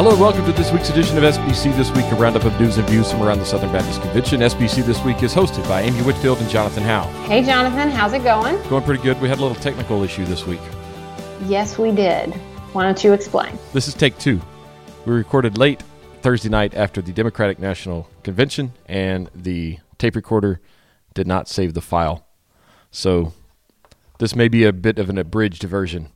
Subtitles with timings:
[0.00, 2.78] Hello, and welcome to this week's edition of SBC This Week, a roundup of news
[2.78, 4.40] and views from around the Southern Baptist Convention.
[4.40, 7.04] SBC This Week is hosted by Amy Whitfield and Jonathan Howe.
[7.24, 8.56] Hey, Jonathan, how's it going?
[8.70, 9.20] Going pretty good.
[9.20, 10.62] We had a little technical issue this week.
[11.44, 12.32] Yes, we did.
[12.72, 13.58] Why don't you explain?
[13.74, 14.40] This is take two.
[15.04, 15.82] We recorded late
[16.22, 20.62] Thursday night after the Democratic National Convention, and the tape recorder
[21.12, 22.26] did not save the file.
[22.90, 23.34] So
[24.18, 26.08] this may be a bit of an abridged version.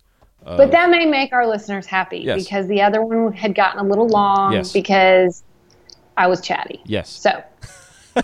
[0.44, 2.44] But that may make our listeners happy Yes.
[2.44, 4.72] because the other one had gotten a little long Yes.
[4.72, 5.42] because
[6.16, 6.80] I was chatty.
[6.84, 7.08] Yes.
[7.10, 7.42] So,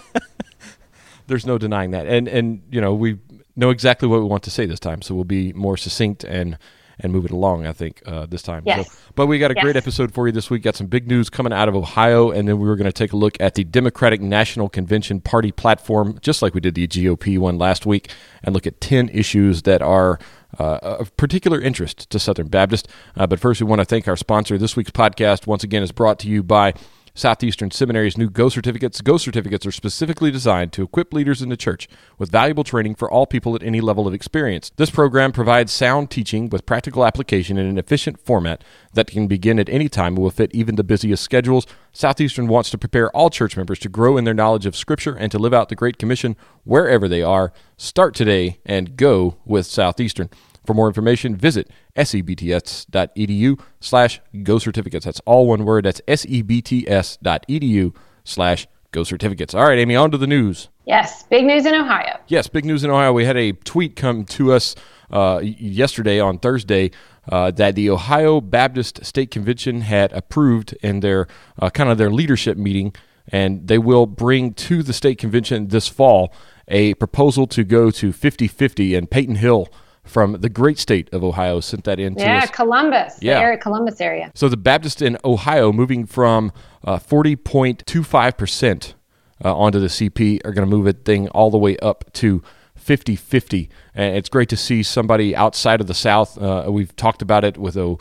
[1.27, 2.07] There's no denying that.
[2.07, 3.19] And and you know, we
[3.57, 6.59] know exactly what we want to say this time, so we'll be more succinct and
[7.03, 8.63] and move it along, I think, uh, this time.
[8.67, 8.87] Yes.
[8.93, 10.63] So, but we got a great episode for you this week.
[10.65, 13.13] Got some big news coming out of Ohio, and then we were going to take
[13.15, 17.39] a look at the Democratic National Convention party platform, just like we did the GOP
[17.39, 18.11] one last week,
[18.43, 20.19] and look at 10 issues that are
[20.59, 22.89] uh, of particular interest to Southern Baptist.
[23.17, 24.59] Uh, but first, we want to thank our sponsor.
[24.59, 26.75] This week's podcast, once again, is brought to you by
[27.15, 29.01] Southeastern Seminary's new Go certificates.
[29.01, 33.11] Go certificates are specifically designed to equip leaders in the church with valuable training for
[33.11, 34.71] all people at any level of experience.
[34.77, 38.63] This program provides sound teaching with practical application in an efficient format
[38.95, 41.67] that can begin at any time and will fit even the busiest schedules.
[41.93, 45.31] Southeastern wants to prepare all church members to grow in their knowledge of Scripture and
[45.33, 47.53] to live out the Great Commission wherever they are.
[47.77, 50.29] Start today and go with Southeastern.
[50.71, 55.05] For more information, visit sebts.edu slash go certificates.
[55.05, 55.85] That's all one word.
[55.85, 59.53] That's sebts.edu slash go certificates.
[59.53, 60.69] All right, Amy, on to the news.
[60.87, 62.21] yes, big news in Ohio.
[62.29, 63.13] Yes, big news in Ohio.
[63.13, 64.77] We had a tweet come to us
[65.11, 66.93] uh, yesterday on Thursday
[67.29, 71.27] uh, that the Ohio Baptist State Convention had approved in their
[71.59, 72.95] uh, kind of their leadership meeting,
[73.27, 76.33] and they will bring to the state convention this fall
[76.69, 78.97] a proposal to go to 50-50.
[78.97, 79.67] And Peyton Hill
[80.11, 82.51] from the great state of Ohio sent that in to Yeah, us.
[82.51, 83.15] Columbus.
[83.23, 83.35] Yeah.
[83.35, 84.31] The area, Columbus area.
[84.35, 86.53] So the Baptist in Ohio moving from
[86.85, 88.95] uh, 40.25%
[89.45, 92.43] uh, onto the CP are going to move it thing all the way up to
[92.77, 93.71] 50 50.
[93.95, 96.41] And it's great to see somebody outside of the South.
[96.41, 97.99] Uh, we've talked about it with, um,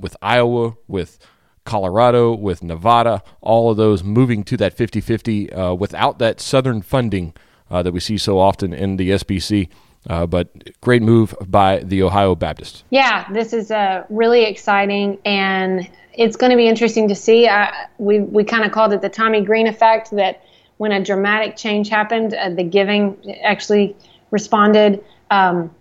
[0.00, 1.18] with Iowa, with
[1.64, 6.82] Colorado, with Nevada, all of those moving to that 50 50 uh, without that Southern
[6.82, 7.34] funding
[7.70, 9.68] uh, that we see so often in the SBC.
[10.08, 10.48] Uh, but
[10.80, 12.84] great move by the Ohio Baptist.
[12.90, 17.46] Yeah, this is uh, really exciting, and it's going to be interesting to see.
[17.46, 20.10] Uh, we we kind of called it the Tommy Green effect.
[20.10, 20.42] That
[20.78, 23.96] when a dramatic change happened, uh, the giving actually
[24.30, 25.04] responded.
[25.30, 25.72] Um,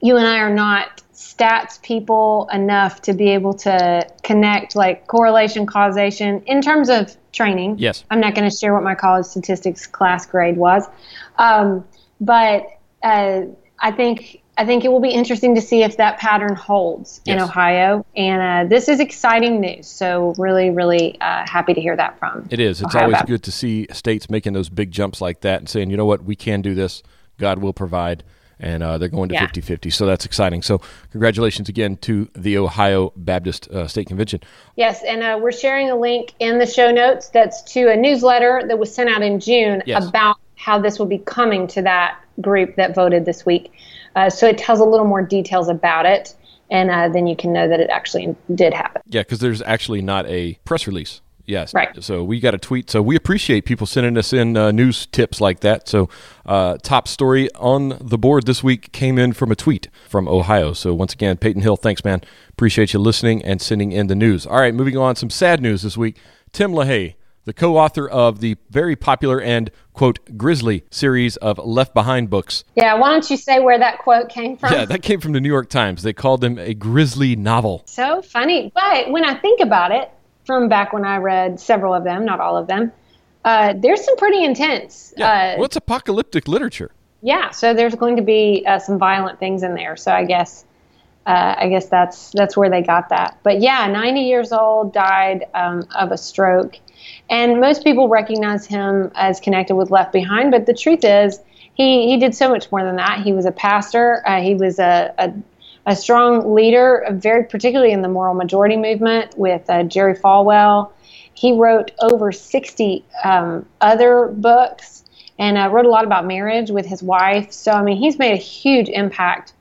[0.00, 5.66] you and I are not stats people enough to be able to connect like correlation
[5.66, 7.76] causation in terms of training.
[7.78, 8.04] Yes.
[8.10, 10.84] I'm not going to share what my college statistics class grade was,
[11.38, 11.84] um,
[12.20, 12.66] but
[13.02, 13.42] uh,
[13.78, 17.40] I think I think it will be interesting to see if that pattern holds in
[17.40, 18.04] Ohio.
[18.14, 19.86] And uh, this is exciting news.
[19.88, 22.46] So really, really uh, happy to hear that from.
[22.50, 22.82] It is.
[22.82, 23.28] It's Ohio always Baptist.
[23.28, 26.24] good to see states making those big jumps like that and saying, you know what,
[26.24, 27.02] we can do this.
[27.38, 28.24] God will provide.
[28.60, 29.40] And uh, they're going to Yeah.
[29.46, 29.90] 50 50.
[29.90, 30.62] So that's exciting.
[30.62, 30.80] So,
[31.10, 34.40] congratulations again to the Ohio Baptist uh, State Convention.
[34.76, 38.62] Yes, and uh, we're sharing a link in the show notes that's to a newsletter
[38.68, 40.06] that was sent out in June Yes.
[40.06, 43.72] about how this will be coming to that group that voted this week.
[44.14, 46.34] Uh, so it tells a little more details about it,
[46.70, 49.02] and uh, then you can know that it actually did happen.
[49.08, 51.20] Yeah, because there's actually not a press release.
[51.44, 51.74] Yes.
[51.74, 52.02] Right.
[52.02, 52.88] So we got a tweet.
[52.88, 55.88] So we appreciate people sending us in uh, news tips like that.
[55.88, 56.08] So
[56.46, 60.72] uh, top story on the board this week came in from a tweet from Ohio.
[60.72, 62.22] So once again, Peyton Hill, thanks, man.
[62.50, 64.46] Appreciate you listening and sending in the news.
[64.46, 65.16] All right, moving on.
[65.16, 66.16] Some sad news this week.
[66.52, 72.30] Tim LaHaye, the co-author of the very popular and quote grisly series of Left Behind
[72.30, 72.64] books.
[72.76, 74.72] Yeah, why don't you say where that quote came from?
[74.72, 76.02] Yeah, that came from the New York Times.
[76.02, 77.82] They called them a grisly novel.
[77.86, 78.70] So funny.
[78.74, 80.10] But when I think about it,
[80.44, 82.92] from back when I read several of them, not all of them,
[83.44, 85.12] uh, there's some pretty intense.
[85.16, 85.54] Yeah.
[85.54, 86.92] Uh, What's apocalyptic literature?
[87.22, 89.96] yeah, so there's going to be uh, some violent things in there.
[89.96, 90.64] So I guess,
[91.24, 93.38] uh, I guess that's that's where they got that.
[93.44, 96.78] But yeah, 90 years old, died um, of a stroke,
[97.30, 100.50] and most people recognize him as connected with Left Behind.
[100.50, 101.40] But the truth is,
[101.74, 103.22] he he did so much more than that.
[103.22, 104.22] He was a pastor.
[104.26, 105.32] Uh, he was a, a
[105.86, 110.92] a strong leader, very particularly in the moral majority movement with uh, Jerry Falwell.
[111.34, 115.04] He wrote over 60 um, other books
[115.38, 117.52] and uh, wrote a lot about marriage with his wife.
[117.52, 119.54] So, I mean, he's made a huge impact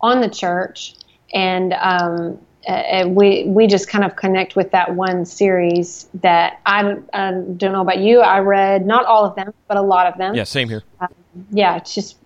[0.00, 0.94] on the church.
[1.32, 6.96] And um, uh, we, we just kind of connect with that one series that I,
[7.14, 8.20] I don't know about you.
[8.20, 10.82] I read not all of them, but a lot of them Yeah, same here.
[11.50, 12.16] yeah, it's just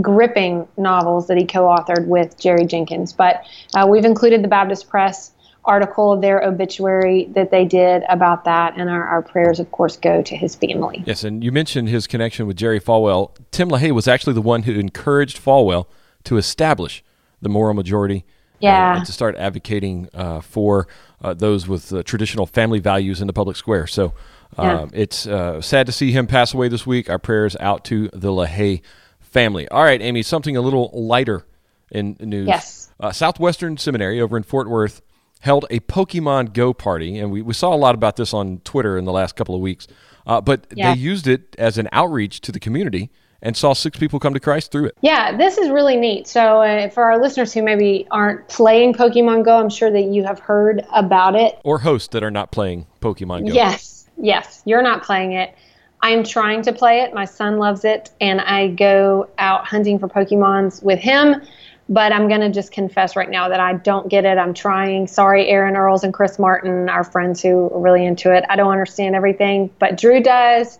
[0.00, 3.12] gripping novels that he co-authored with Jerry Jenkins.
[3.12, 3.44] But
[3.74, 5.32] uh, we've included the Baptist Press
[5.64, 8.74] article, their obituary that they did about that.
[8.76, 11.04] And our, our prayers, of course, go to his family.
[11.06, 13.36] Yes, and you mentioned his connection with Jerry Falwell.
[13.50, 15.86] Tim LaHaye was actually the one who encouraged Falwell
[16.24, 17.04] to establish
[17.42, 18.24] the moral majority.
[18.62, 18.90] Yeah.
[18.90, 20.88] And, and to start advocating uh, for
[21.20, 23.86] uh, those with uh, traditional family values in the public square.
[23.86, 24.14] So
[24.58, 24.80] yeah.
[24.82, 27.08] Um, it's uh, sad to see him pass away this week.
[27.08, 28.82] Our prayers out to the LaHaye
[29.20, 29.66] family.
[29.68, 31.46] All right, Amy, something a little lighter
[31.90, 32.48] in news.
[32.48, 32.90] Yes.
[33.00, 35.00] Uh, Southwestern Seminary over in Fort Worth
[35.40, 38.98] held a Pokemon Go party, and we, we saw a lot about this on Twitter
[38.98, 39.88] in the last couple of weeks.
[40.26, 40.94] Uh, but yeah.
[40.94, 43.10] they used it as an outreach to the community
[43.42, 44.96] and saw six people come to Christ through it.
[45.02, 46.26] Yeah, this is really neat.
[46.26, 50.24] So, uh, for our listeners who maybe aren't playing Pokemon Go, I'm sure that you
[50.24, 51.58] have heard about it.
[51.64, 53.54] Or hosts that are not playing Pokemon Go.
[53.54, 55.54] Yes, yes, you're not playing it.
[56.00, 57.14] I'm trying to play it.
[57.14, 61.42] My son loves it, and I go out hunting for Pokemons with him
[61.88, 64.38] but I'm going to just confess right now that I don't get it.
[64.38, 65.06] I'm trying.
[65.06, 68.44] Sorry, Aaron Earls and Chris Martin, our friends who are really into it.
[68.48, 70.78] I don't understand everything, but Drew does.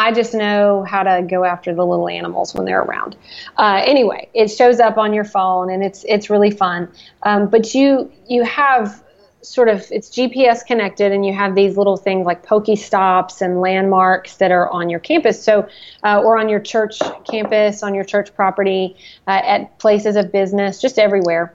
[0.00, 3.16] I just know how to go after the little animals when they're around.
[3.58, 6.88] Uh, anyway, it shows up on your phone and it's it's really fun.
[7.22, 9.04] Um, but you you have
[9.42, 14.36] sort of it's GPS connected, and you have these little things like PokeStops and landmarks
[14.36, 15.42] that are on your campus.
[15.42, 15.68] So,
[16.02, 16.98] uh, or on your church
[17.30, 18.96] campus, on your church property,
[19.28, 21.54] uh, at places of business, just everywhere.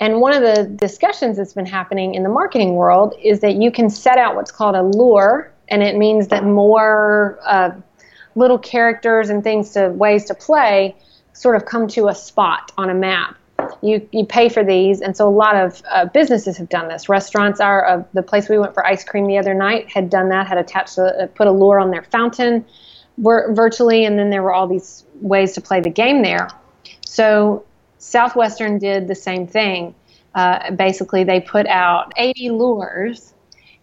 [0.00, 3.70] And one of the discussions that's been happening in the marketing world is that you
[3.70, 7.70] can set out what's called a lure, and it means that more uh,
[8.36, 10.94] little characters and things to ways to play
[11.32, 13.36] sort of come to a spot on a map
[13.82, 17.08] you you pay for these, and so a lot of uh, businesses have done this.
[17.08, 20.28] Restaurants are uh, the place we went for ice cream the other night had done
[20.30, 22.64] that, had attached a, put a lure on their fountain,
[23.18, 26.48] virtually, and then there were all these ways to play the game there.
[27.04, 27.64] So
[27.98, 29.94] Southwestern did the same thing.
[30.34, 33.32] Uh, basically, they put out 80 lures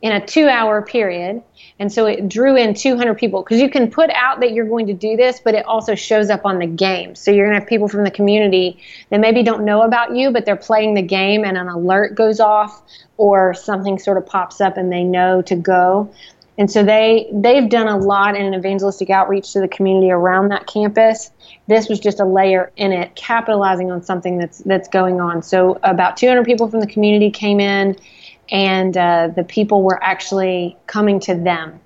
[0.03, 1.41] in a two hour period.
[1.79, 4.85] And so it drew in 200 people because you can put out that you're going
[4.87, 7.15] to do this, but it also shows up on the game.
[7.15, 8.79] So you're going to have people from the community
[9.09, 12.41] that maybe don't know about you, but they're playing the game and an alert goes
[12.41, 12.83] off
[13.15, 16.13] or something sort of pops up and they know to go.
[16.57, 20.49] And so they they've done a lot in an evangelistic outreach to the community around
[20.49, 21.31] that campus.
[21.67, 25.41] This was just a layer in it, capitalizing on something that's that's going on.
[25.41, 27.97] So about 200 people from the community came in
[28.49, 31.79] and uh, the people were actually coming to them.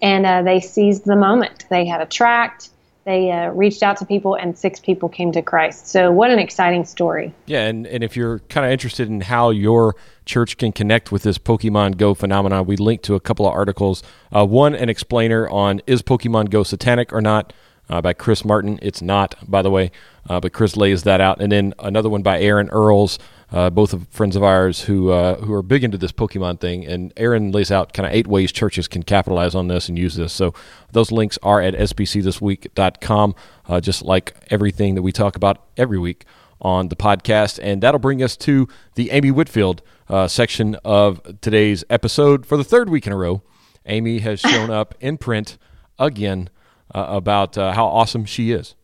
[0.00, 1.64] And uh, they seized the moment.
[1.70, 2.70] They had a tract.
[3.04, 5.88] They uh, reached out to people, and six people came to Christ.
[5.88, 7.34] So, what an exciting story!
[7.46, 9.96] Yeah, and, and if you're kind of interested in how your
[10.26, 14.02] church can connect with this Pokemon Go phenomenon, we linked to a couple of articles.
[14.30, 17.54] Uh, one, an explainer on is Pokemon Go satanic or not
[17.88, 18.78] uh, by Chris Martin.
[18.82, 19.90] It's not, by the way,
[20.28, 21.40] uh, but Chris lays that out.
[21.40, 23.18] And then another one by Aaron Earls
[23.50, 26.86] uh, both of friends of ours who uh, who are big into this Pokemon thing.
[26.86, 30.16] And Aaron lays out kind of eight ways churches can capitalize on this and use
[30.16, 30.32] this.
[30.32, 30.54] So
[30.92, 33.34] those links are at sbcthisweek.com,
[33.66, 36.24] uh, just like everything that we talk about every week
[36.60, 37.58] on the podcast.
[37.62, 42.64] And that'll bring us to the Amy Whitfield uh, section of today's episode for the
[42.64, 43.42] third week in a row.
[43.86, 45.56] Amy has shown up in print
[45.98, 46.50] again
[46.94, 48.74] uh, about uh, how awesome she is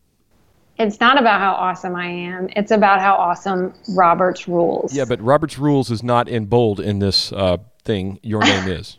[0.77, 2.49] it's not about how awesome I am.
[2.55, 4.93] It's about how awesome Robert's Rules.
[4.93, 8.19] Yeah, but Robert's Rules is not in bold in this uh, thing.
[8.23, 8.97] Your name is.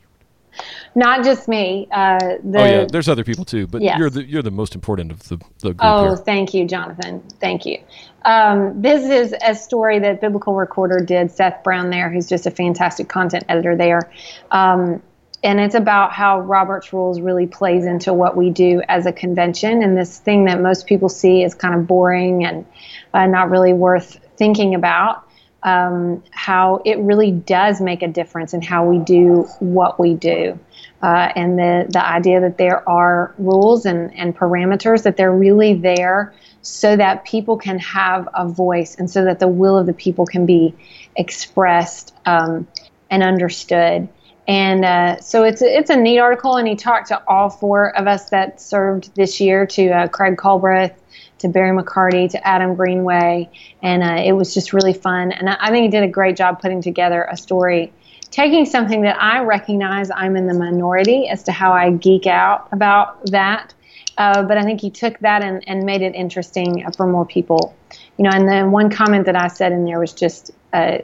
[0.94, 1.86] Not just me.
[1.92, 3.98] Uh, the, oh yeah, there's other people too, but yes.
[3.98, 6.16] you're the you're the most important of the, the group Oh, here.
[6.16, 7.22] thank you, Jonathan.
[7.40, 7.78] Thank you.
[8.24, 11.30] Um, this is a story that Biblical Recorder did.
[11.30, 14.10] Seth Brown there, who's just a fantastic content editor there.
[14.50, 15.02] Um,
[15.46, 19.80] and it's about how Robert's rules really plays into what we do as a convention.
[19.80, 22.66] And this thing that most people see is kind of boring and
[23.14, 25.22] uh, not really worth thinking about
[25.62, 30.58] um, how it really does make a difference in how we do what we do.
[31.00, 35.74] Uh, and the, the idea that there are rules and, and parameters that they're really
[35.74, 39.92] there so that people can have a voice and so that the will of the
[39.92, 40.74] people can be
[41.14, 42.66] expressed um,
[43.08, 44.08] and understood
[44.48, 47.96] and uh, so it's a, it's a neat article, and he talked to all four
[47.96, 50.94] of us that served this year to uh, Craig Culbreth,
[51.38, 53.50] to Barry McCarty, to Adam Greenway,
[53.82, 55.32] and uh, it was just really fun.
[55.32, 57.92] And I, I think he did a great job putting together a story,
[58.30, 62.68] taking something that I recognize I'm in the minority as to how I geek out
[62.72, 63.74] about that.
[64.18, 67.76] Uh, but I think he took that and, and made it interesting for more people.
[68.16, 70.98] You know, and then one comment that I said in there was just uh,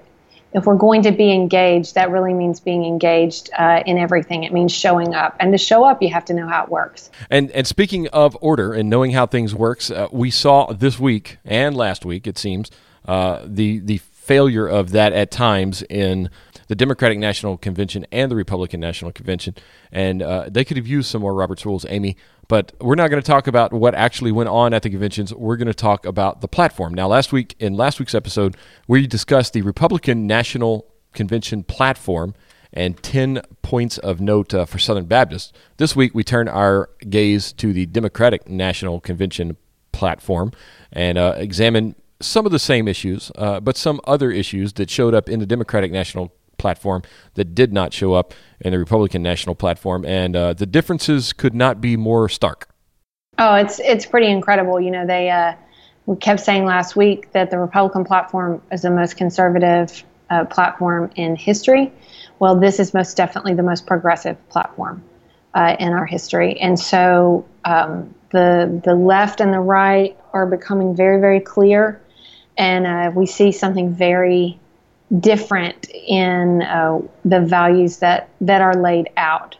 [0.52, 4.44] if we're going to be engaged, that really means being engaged uh, in everything.
[4.44, 7.10] It means showing up, and to show up, you have to know how it works.
[7.30, 11.38] And and speaking of order and knowing how things works, uh, we saw this week
[11.44, 12.70] and last week, it seems,
[13.06, 16.30] uh, the the failure of that at times in
[16.68, 19.54] the Democratic National Convention and the Republican National Convention,
[19.90, 22.16] and uh, they could have used some more Robert's rules, Amy.
[22.48, 25.32] But we're not going to talk about what actually went on at the conventions.
[25.32, 26.92] We're going to talk about the platform.
[26.92, 32.34] Now, last week in last week's episode, we discussed the Republican National Convention platform
[32.72, 35.52] and 10 points of note uh, for Southern Baptists.
[35.76, 39.56] This week, we turn our gaze to the Democratic National Convention
[39.92, 40.52] platform
[40.90, 45.14] and uh, examine some of the same issues, uh, but some other issues that showed
[45.14, 47.02] up in the Democratic National platform
[47.34, 50.06] that did not show up in the Republican National platform.
[50.06, 52.68] And uh, the differences could not be more stark.
[53.36, 54.80] Oh, it's, it's pretty incredible.
[54.80, 55.54] You know, they uh,
[56.06, 61.10] we kept saying last week that the Republican platform is the most conservative uh, platform
[61.16, 61.92] in history.
[62.38, 65.02] Well, this is most definitely the most progressive platform
[65.54, 70.96] uh, in our history, and so um, the the left and the right are becoming
[70.96, 72.00] very very clear,
[72.56, 74.58] and uh, we see something very
[75.20, 79.56] different in uh, the values that that are laid out.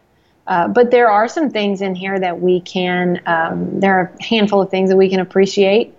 [0.47, 3.21] Uh, but there are some things in here that we can.
[3.27, 5.95] Um, there are a handful of things that we can appreciate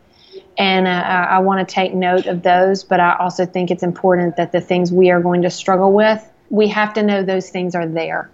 [0.57, 4.35] and uh, I want to take note of those, but I also think it's important
[4.37, 7.73] that the things we are going to struggle with, we have to know those things
[7.75, 8.29] are there.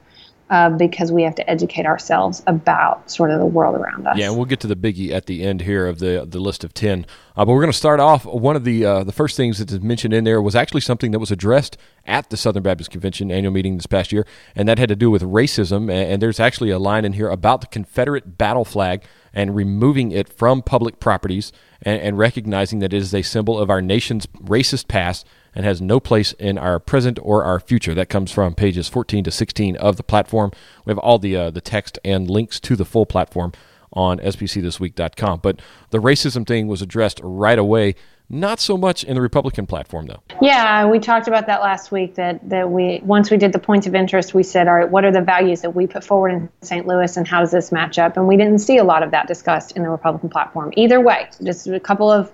[0.50, 4.18] Uh, because we have to educate ourselves about sort of the world around us.
[4.18, 6.64] Yeah, and we'll get to the biggie at the end here of the the list
[6.64, 7.06] of ten.
[7.38, 8.26] Uh, but we're going to start off.
[8.26, 11.20] One of the uh, the first things that's mentioned in there was actually something that
[11.20, 14.26] was addressed at the Southern Baptist Convention annual meeting this past year,
[14.56, 15.84] and that had to do with racism.
[15.84, 19.04] And, and there's actually a line in here about the Confederate battle flag
[19.34, 21.52] and removing it from public properties
[21.82, 25.82] and, and, recognizing that it is a symbol of our nation's racist past and has
[25.82, 27.94] no place in our present or our future.
[27.94, 30.52] That comes from pages 14 to 16 of the platform.
[30.86, 33.54] We have all the uh, the text and links to the full platform
[33.92, 35.40] on sbcthisweek.com.
[35.42, 37.96] But the racism thing was addressed right away
[38.30, 40.22] not so much in the Republican platform, though.
[40.40, 42.16] Yeah, we talked about that last week.
[42.16, 45.04] That that we once we did the points of interest, we said, all right, what
[45.04, 46.86] are the values that we put forward in St.
[46.86, 48.18] Louis, and how does this match up?
[48.18, 50.72] And we didn't see a lot of that discussed in the Republican platform.
[50.78, 52.32] Either way, just a couple of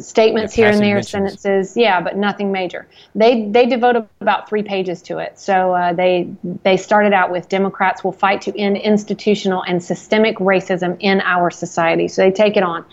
[0.00, 2.86] statements here and there, sentences, yeah, but nothing major.
[3.14, 5.38] They they devote about three pages to it.
[5.38, 6.30] So uh, they
[6.62, 11.50] they started out with Democrats will fight to end institutional and systemic racism in our
[11.50, 12.08] society.
[12.08, 12.84] So they take it on,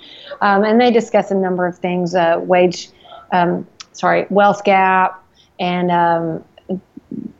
[0.41, 2.89] um, and they discuss a number of things: uh, wage,
[3.31, 5.23] um, sorry, wealth gap,
[5.59, 6.43] and um,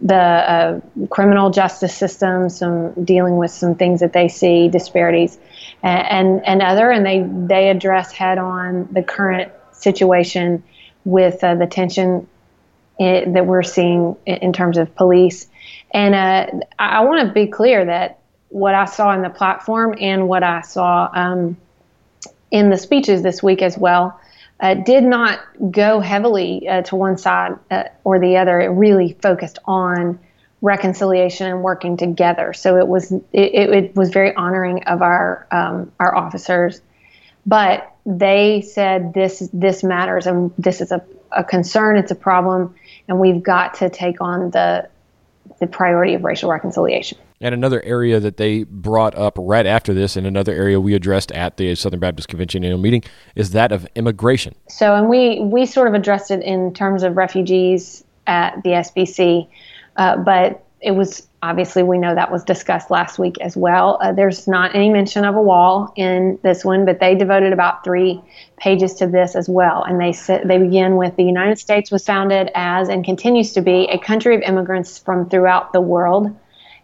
[0.02, 0.80] the uh,
[1.10, 5.38] criminal justice system, some dealing with some things that they see disparities,
[5.84, 10.64] and and, other, and they they address head on the current situation
[11.06, 12.28] with uh, the tension
[13.00, 15.48] in, that we're seeing in, in terms of police,
[15.92, 19.96] and uh, I, I want to be clear that what I saw in the platform
[20.00, 21.58] and what I saw um,
[22.52, 24.20] in the speeches this week as well
[24.60, 25.40] uh, did not
[25.72, 28.62] go heavily uh, to one side uh, or the other.
[28.62, 30.20] It really focused on
[30.64, 32.54] reconciliation and working together.
[32.54, 36.82] So it was it, it was very honoring of our um, our officers,
[37.46, 41.98] but they said this this matters and this is a, a concern.
[41.98, 42.74] It's a problem,
[43.08, 44.90] and we've got to take on the
[45.60, 47.18] the priority of racial reconciliation.
[47.42, 51.34] And another area that they brought up right after this, and another area we addressed
[51.34, 53.04] at the Southern Baptist Convention annual meeting,
[53.36, 54.56] is that of immigration.
[54.70, 59.50] So, and we we sort of addressed it in terms of refugees at the SBC,
[59.98, 63.98] uh, but it was obviously we know that was discussed last week as well.
[64.02, 67.84] Uh, there's not any mention of a wall in this one, but they devoted about
[67.84, 68.22] three
[68.58, 72.06] pages to this as well, and they said they begin with the United States was
[72.06, 76.36] founded as and continues to be a country of immigrants from throughout the world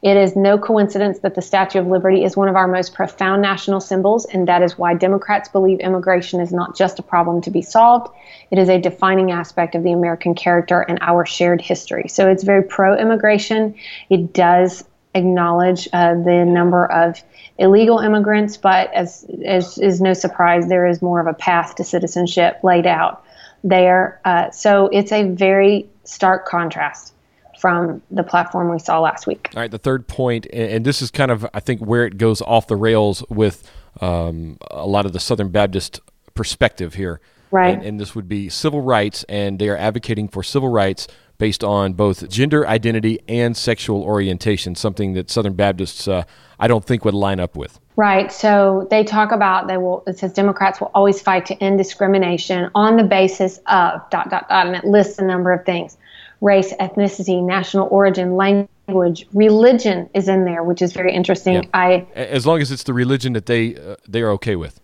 [0.02, 3.42] it is no coincidence that the Statue of Liberty is one of our most profound
[3.42, 7.52] national symbols, and that is why Democrats believe immigration is not just a problem to
[7.52, 8.14] be solved,
[8.50, 12.08] it is a defining aspect of the American character and our shared history.
[12.08, 13.76] So it's very pro immigration.
[14.10, 17.22] It does acknowledge uh, the number of
[17.58, 21.84] illegal immigrants, but as, as is no surprise, there is more of a path to
[21.84, 23.26] citizenship laid out
[23.66, 24.22] there.
[24.24, 27.14] Uh, so it's a very stark contrast
[27.60, 29.50] from the platform we saw last week.
[29.56, 32.42] All right, the third point, and this is kind of, I think, where it goes
[32.42, 33.70] off the rails with
[34.02, 36.00] um, a lot of the Southern Baptist
[36.34, 37.20] perspective here.
[37.52, 37.76] Right.
[37.76, 41.08] And, and, this would be civil rights, and they are advocating for civil rights
[41.40, 46.24] based on both gender identity and sexual orientation, something that Southern Baptists, uh,
[46.60, 47.80] I don't think, would line up with.
[47.96, 48.32] Right.
[48.32, 50.04] So they talk about they will.
[50.06, 54.48] It says Democrats will always fight to end discrimination on the basis of dot dot
[54.48, 55.98] dot, and it lists a number of things
[56.42, 61.56] race, ethnicity, national origin, language, religion is in there, which is very interesting.
[61.56, 61.70] Yeah.
[61.74, 64.80] I as long as it's the religion that they uh, they are okay with.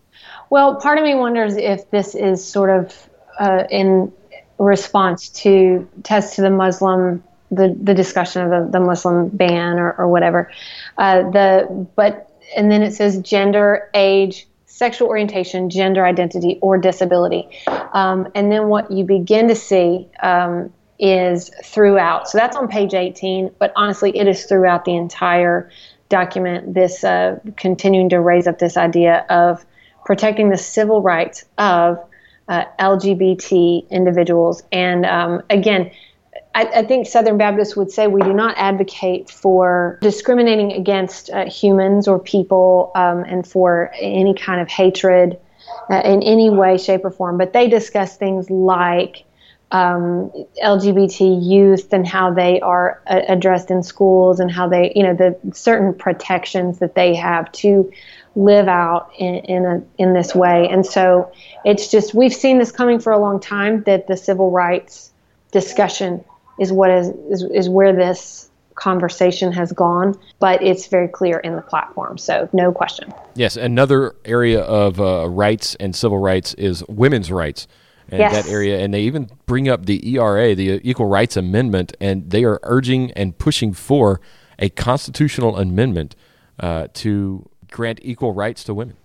[0.50, 3.10] Well, part of me wonders if this is sort of
[3.40, 4.12] uh, in
[4.58, 9.94] response to tests to the Muslim the, the discussion of the, the Muslim ban or,
[9.94, 10.52] or whatever.
[10.98, 17.48] Uh, the but and then it says gender, age, sexual orientation, gender identity, or disability.
[17.94, 22.30] Um, and then what you begin to see um, is throughout.
[22.30, 25.70] So that's on page 18, but honestly, it is throughout the entire
[26.10, 26.74] document.
[26.74, 29.66] This uh, continuing to raise up this idea of
[30.06, 32.00] protecting the civil rights of
[32.48, 34.64] uh, LGBT individuals.
[34.72, 35.92] And um, again,
[36.54, 41.50] I, I, think Southern Baptists would say we do not advocate for discriminating against uh,
[41.50, 45.38] humans or people um, and for any kind of hatred
[45.90, 47.38] uh, in any way, shape, or form.
[47.38, 49.25] But they discuss things like
[49.76, 50.32] um,
[50.64, 55.14] LGBT youth and how they are uh, addressed in schools and how they, you know,
[55.14, 57.92] the certain protections that they have to
[58.38, 60.70] live out in in, a, in this way.
[60.70, 61.30] And so
[61.66, 65.12] it's just we've seen this coming for a long time that the civil rights
[65.52, 66.24] discussion
[66.58, 71.58] is what is, is, is where this conversation has gone, but it's very clear in
[71.58, 72.18] the platform.
[72.18, 73.14] So, no question.
[73.34, 77.68] Yes, another area of uh, rights and civil rights is women's rights.
[78.10, 78.34] And yes.
[78.34, 82.44] that area, and they even bring up the ERA, the Equal Rights Amendment, and they
[82.44, 84.22] are urging and pushing for
[84.60, 86.16] a constitutional amendment
[86.60, 88.96] uh, to grant equal rights to women.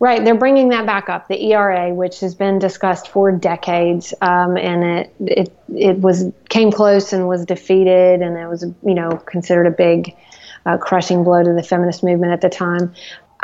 [0.00, 1.28] Right, they're bringing that back up.
[1.28, 6.72] The ERA, which has been discussed for decades, um, and it it it was came
[6.72, 10.16] close and was defeated, and it was you know considered a big,
[10.64, 12.94] uh, crushing blow to the feminist movement at the time.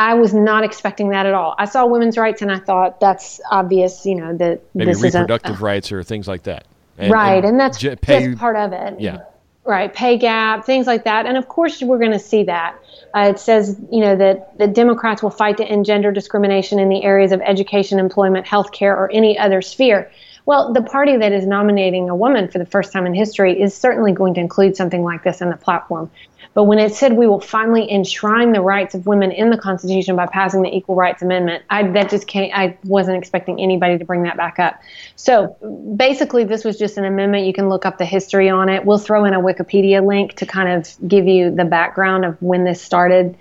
[0.02, 1.54] I was not expecting that at all.
[1.56, 4.04] I saw women's rights, and I thought that's obvious.
[4.04, 6.66] You know that maybe reproductive uh, rights or things like that.
[6.98, 9.00] And, right, and, and that's j- pay, just part of it.
[9.00, 9.22] Yeah.
[9.64, 12.76] Right, pay gap, things like that, and of course we're going to see that.
[13.14, 16.88] Uh, it says, you know, that the Democrats will fight to end gender discrimination in
[16.88, 20.10] the areas of education, employment, healthcare, or any other sphere.
[20.44, 23.72] Well, the party that is nominating a woman for the first time in history is
[23.76, 26.10] certainly going to include something like this in the platform.
[26.54, 30.16] But when it said we will finally enshrine the rights of women in the Constitution
[30.16, 32.52] by passing the Equal Rights Amendment, I that just can't.
[32.54, 34.80] I wasn't expecting anybody to bring that back up.
[35.16, 35.56] So
[35.96, 37.46] basically, this was just an amendment.
[37.46, 38.84] You can look up the history on it.
[38.84, 42.64] We'll throw in a Wikipedia link to kind of give you the background of when
[42.64, 43.36] this started,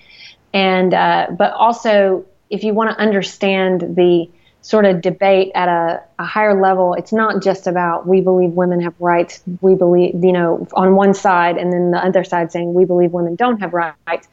[0.53, 4.29] and uh, but also if you want to understand the
[4.61, 8.79] sort of debate at a, a, higher level, it's not just about we believe women
[8.81, 12.73] have rights, we believe, you know, on one side, and then the other side saying
[12.73, 14.27] we believe women don't have rights.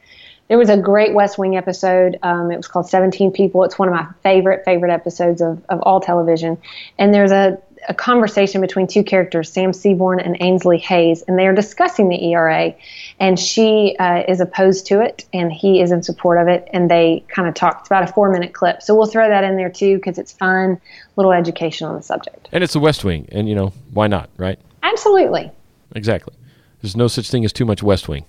[0.48, 2.18] There was a great West Wing episode.
[2.22, 3.64] Um, it was called 17 People.
[3.64, 6.56] It's one of my favorite, favorite episodes of, of all television.
[6.98, 7.58] And there's a
[7.88, 12.32] a conversation between two characters, Sam Seaborn and Ainsley Hayes, and they are discussing the
[12.32, 12.74] ERA.
[13.18, 16.68] And she uh, is opposed to it, and he is in support of it.
[16.72, 17.78] And they kind of talk.
[17.80, 18.82] It's about a four minute clip.
[18.82, 20.80] So we'll throw that in there too because it's fun,
[21.16, 22.48] little education on the subject.
[22.52, 24.58] And it's the West Wing, and you know why not, right?
[24.82, 25.50] Absolutely.
[25.94, 26.34] Exactly.
[26.82, 28.24] There's no such thing as too much West Wing.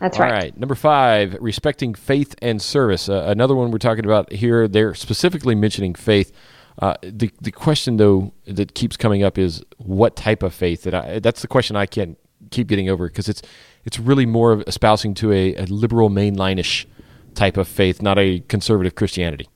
[0.00, 0.32] That's right.
[0.32, 0.58] All right.
[0.58, 3.08] Number five, respecting faith and service.
[3.08, 4.66] Uh, another one we're talking about here.
[4.66, 6.32] They're specifically mentioning faith.
[6.78, 10.94] Uh, the the question though that keeps coming up is what type of faith that
[10.94, 12.18] I that's the question I can't
[12.50, 13.42] keep getting over because it's
[13.84, 16.86] it's really more of espousing to a, a liberal mainline-ish
[17.34, 19.48] type of faith, not a conservative Christianity.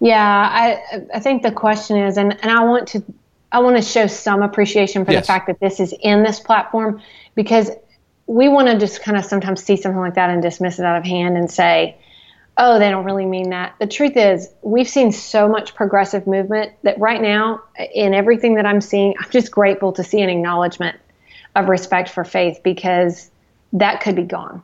[0.00, 0.82] Yeah, I
[1.14, 3.02] I think the question is, and, and I want to
[3.50, 5.24] I want to show some appreciation for yes.
[5.24, 7.00] the fact that this is in this platform
[7.34, 7.70] because
[8.26, 10.96] we want to just kind of sometimes see something like that and dismiss it out
[10.96, 11.96] of hand and say,
[12.58, 13.74] oh, they don't really mean that.
[13.78, 17.62] The truth is, we've seen so much progressive movement that right now,
[17.94, 20.96] in everything that I'm seeing, I'm just grateful to see an acknowledgement
[21.54, 23.30] of respect for faith because
[23.74, 24.62] that could be gone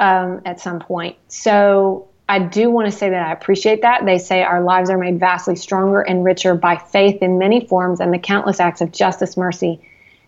[0.00, 1.16] um, at some point.
[1.28, 4.04] So I do want to say that I appreciate that.
[4.04, 8.00] They say our lives are made vastly stronger and richer by faith in many forms
[8.00, 9.80] and the countless acts of justice, mercy,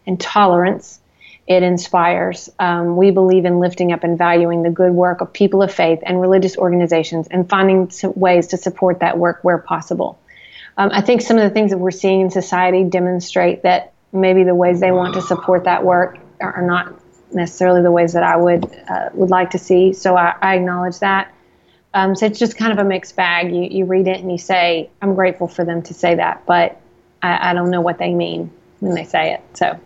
[0.07, 1.01] and tolerance
[1.47, 2.51] it inspires.
[2.59, 6.01] Um, we believe in lifting up and valuing the good work of people of faith
[6.03, 10.19] and religious organizations and finding ways to support that work where possible.
[10.77, 14.45] Um, I think some of the things that we're seeing in society demonstrate that maybe
[14.45, 16.95] the ways they want to support that work are, not
[17.33, 19.93] necessarily the ways that I would uh, would like to see.
[19.93, 21.33] So I, I acknowledge that.
[21.95, 23.55] Um, so it's just kind of a mixed bag.
[23.55, 26.81] You you read it and you say, "I'm grateful for them to say that," but
[27.23, 29.43] I, I don't know what they mean when they say it.
[29.55, 29.81] So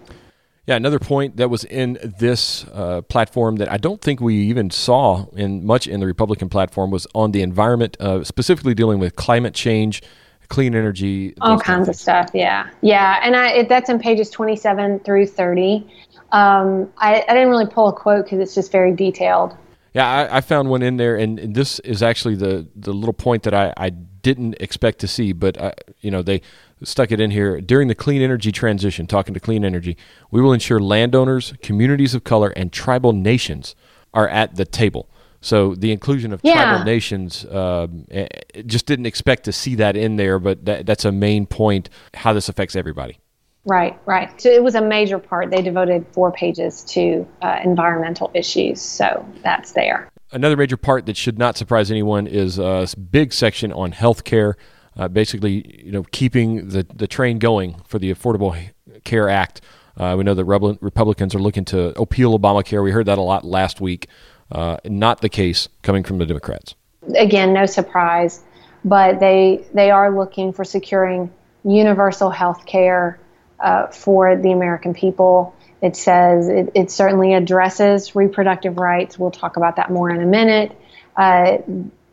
[0.70, 4.70] yeah, another point that was in this uh, platform that I don't think we even
[4.70, 9.16] saw in much in the Republican platform was on the environment, uh, specifically dealing with
[9.16, 10.00] climate change,
[10.46, 12.30] clean energy, all kinds of, stuff.
[12.32, 15.92] Yeah, yeah, and I, it, that's in pages twenty-seven through thirty.
[16.30, 19.56] Um, I, I, didn't really pull a quote because it's just very detailed.
[19.92, 23.12] Yeah, I, I, found one in there, and, and, this is actually the the little
[23.12, 26.42] point that I, I didn't expect to see, but uh, you know they
[26.82, 29.06] stuck it in here during the clean energy transition.
[29.06, 29.96] Talking to clean energy,
[30.30, 33.74] we will ensure landowners, communities of color, and tribal nations
[34.14, 35.08] are at the table.
[35.40, 36.54] So the inclusion of Yeah.
[36.54, 38.26] tribal nations, um, eh,
[38.66, 42.32] just didn't expect to see that in there, but that, that's a main point how
[42.32, 43.18] this affects everybody.
[43.64, 44.38] Right, right.
[44.40, 45.50] So it was a major part.
[45.50, 50.10] They devoted four pages to uh, environmental issues, so that's there.
[50.32, 54.54] Another major part that should not surprise anyone is a big section on healthcare.
[55.00, 58.54] Uh, basically, you know, keeping the, the train going for the Affordable
[59.02, 59.62] Care Act.
[59.96, 62.84] Uh, we know that Republicans are looking to appeal Obamacare.
[62.84, 64.08] We heard that a lot last week.
[64.52, 66.74] Uh, not the case coming from the Democrats.
[67.16, 68.42] Again, no surprise,
[68.84, 71.32] but they they are looking for securing
[71.64, 73.18] universal health care
[73.58, 75.54] uh, for the American people.
[75.80, 79.18] It says it, it certainly addresses reproductive rights.
[79.18, 80.78] We'll talk about that more in a minute,
[81.16, 81.56] uh,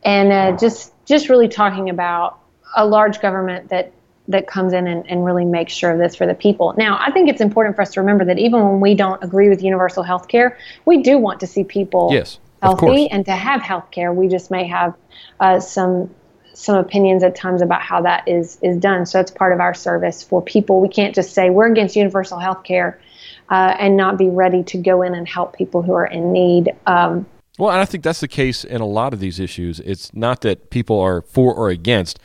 [0.02, 2.38] and uh, just just really talking about
[2.76, 3.92] a large government that
[4.28, 6.74] that comes in and, and really makes sure of this for the people.
[6.76, 9.48] Now, I think it's important for us to remember that even when we don't agree
[9.48, 13.62] with universal health care, we do want to see people Yes, healthy and to have
[13.62, 14.12] health care.
[14.12, 14.94] We just may have
[15.40, 16.14] uh, some
[16.52, 19.06] some opinions at times about how that is is done.
[19.06, 20.80] So it's part of our service for people.
[20.80, 23.00] We can't just say we're against universal health care
[23.48, 26.74] uh, and not be ready to go in and help people who are in need.
[26.86, 27.26] Um,
[27.58, 29.80] Well, and I think that's the case in a lot of these issues.
[29.80, 32.18] It's not that people are for or against.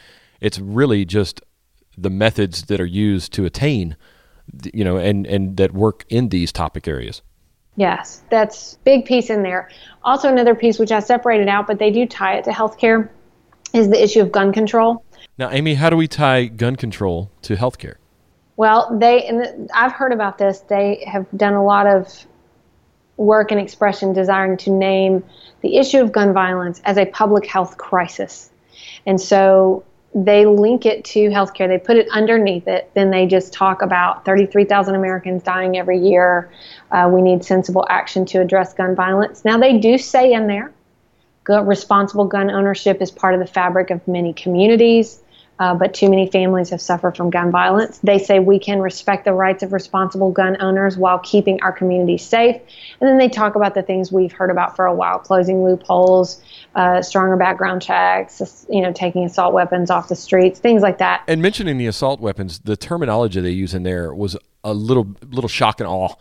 [0.43, 1.41] It's really just
[1.97, 3.95] the methods that are used to attain,
[4.73, 7.21] you know, and, and that work in these topic areas.
[7.77, 9.69] Yes, that's big piece in there.
[10.03, 13.09] Also, another piece which I separated out, but they do tie it to healthcare,
[13.73, 15.05] is the issue of gun control.
[15.37, 17.95] Now, Amy, how do we tie gun control to healthcare?
[18.57, 20.59] Well, they and I've heard about this.
[20.59, 22.27] They have done a lot of
[23.15, 25.23] work and expression desiring to name
[25.61, 28.51] the issue of gun violence as a public health crisis,
[29.07, 29.83] and so
[30.15, 31.67] they link it to healthcare.
[31.67, 32.91] They put it underneath it.
[32.93, 36.51] Then they just talk about 33,000 Americans dying every year.
[36.91, 39.43] Uh, we need sensible action to address gun violence.
[39.43, 40.73] Now they do say in there
[41.49, 45.22] responsible gun ownership is part of the fabric of many communities,
[45.59, 47.99] uh, but too many families have suffered from gun violence.
[48.03, 52.25] They say we can respect the rights of responsible gun owners while keeping our communities
[52.25, 52.55] safe.
[52.99, 56.41] And then they talk about the things we've heard about for a while: closing loopholes,
[56.75, 61.23] uh, stronger background checks, you know, taking assault weapons off the streets, things like that.
[61.27, 65.49] And mentioning the assault weapons, the terminology they use in there was a little little
[65.49, 66.15] shock and awe.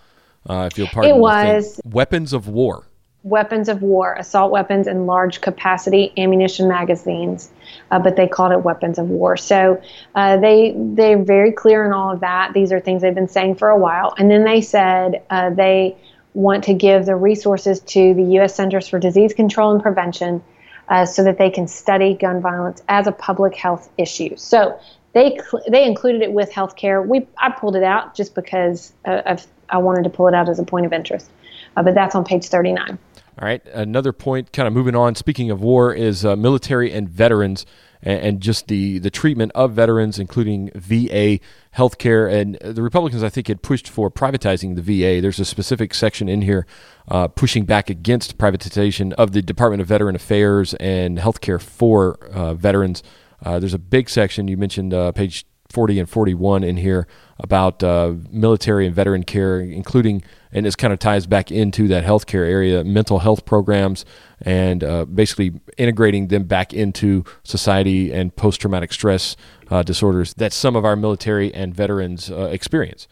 [0.49, 1.81] Uh, if you'll pardon It was.
[1.85, 2.87] weapons of war.
[3.25, 7.51] Weapons of war, assault weapons, and large capacity ammunition magazines,
[7.91, 9.37] uh, but they called it weapons of war.
[9.37, 9.81] So
[10.15, 12.53] uh, they they're very clear in all of that.
[12.53, 15.97] These are things they've been saying for a while, and then they said uh, they
[16.35, 18.55] want to give the resources to the U.S.
[18.55, 20.43] Centers for Disease Control and Prevention.
[20.89, 24.37] Uh, so that they can study gun violence as a public health issue.
[24.37, 24.79] So
[25.13, 27.07] they they included it with healthcare.
[27.07, 29.37] We I pulled it out just because uh,
[29.71, 31.31] I wanted to pull it out as a point of interest,
[31.77, 32.99] uh, but that's on page 39.
[33.39, 33.67] All right.
[33.69, 35.15] Another point, kind of moving on.
[35.15, 37.65] Speaking of war, is uh, military and veterans,
[38.03, 41.39] and, and just the the treatment of veterans, including VA
[41.75, 42.31] healthcare.
[42.31, 45.23] And the Republicans, I think, had pushed for privatizing the VA.
[45.23, 46.67] There's a specific section in here
[47.09, 52.53] uh, pushing back against privatization of the Department of Veteran Affairs and healthcare for uh,
[52.53, 53.03] veterans.
[53.43, 57.07] Uh, there's a big section you mentioned, uh, page 40 and 41 in here
[57.39, 62.05] about uh, military and veteran care, including, and this kind of ties back into that
[62.05, 64.05] healthcare area, mental health programs,
[64.43, 69.37] and uh, basically integrating them back into society and post traumatic stress
[69.71, 73.09] uh, disorders that some of our military and veterans uh, experience.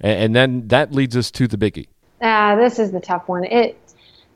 [0.00, 1.88] And, and then that leads us to the biggie.
[2.20, 3.44] Ah, this is the tough one.
[3.44, 3.78] It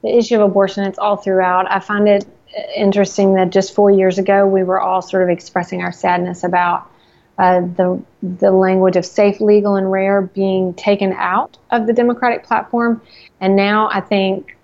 [0.02, 0.84] the issue of abortion.
[0.84, 1.70] It's all throughout.
[1.70, 5.28] I find it uh, interesting that just four years ago we were all sort of
[5.28, 6.90] expressing our sadness about
[7.38, 12.44] uh, the the language of safe, legal, and rare being taken out of the Democratic
[12.44, 13.02] platform,
[13.40, 14.56] and now I think,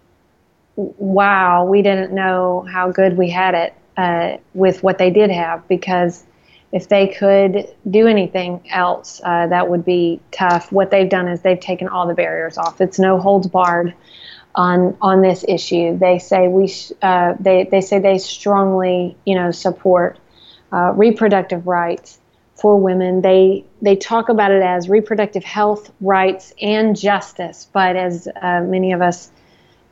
[0.76, 5.68] wow, we didn't know how good we had it uh, with what they did have
[5.68, 6.24] because
[6.72, 10.72] if they could do anything else, uh, that would be tough.
[10.72, 12.80] What they've done is they've taken all the barriers off.
[12.80, 13.94] It's no holds barred
[14.54, 15.98] on on this issue.
[15.98, 20.18] They say we sh- uh, they they say they strongly you know support
[20.72, 22.18] uh, reproductive rights
[22.62, 23.20] for women.
[23.20, 27.68] They they talk about it as reproductive health rights and justice.
[27.72, 29.30] But as uh, many of us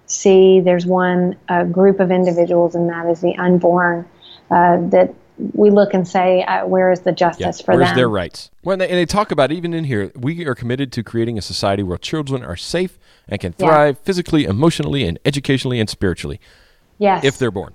[0.06, 4.08] see, there's one uh, group of individuals, and that is the unborn.
[4.50, 5.14] Uh, that
[5.54, 7.86] we look and say, uh, where is the justice for Where's them?
[7.88, 8.50] Where's their rights?
[8.62, 11.38] Well, and they, and they talk about even in here, we are committed to creating
[11.38, 13.66] a society where children are safe and can Yeah.
[13.66, 16.40] thrive physically, emotionally, and educationally and spiritually
[16.98, 17.24] yes.
[17.24, 17.72] if they're born.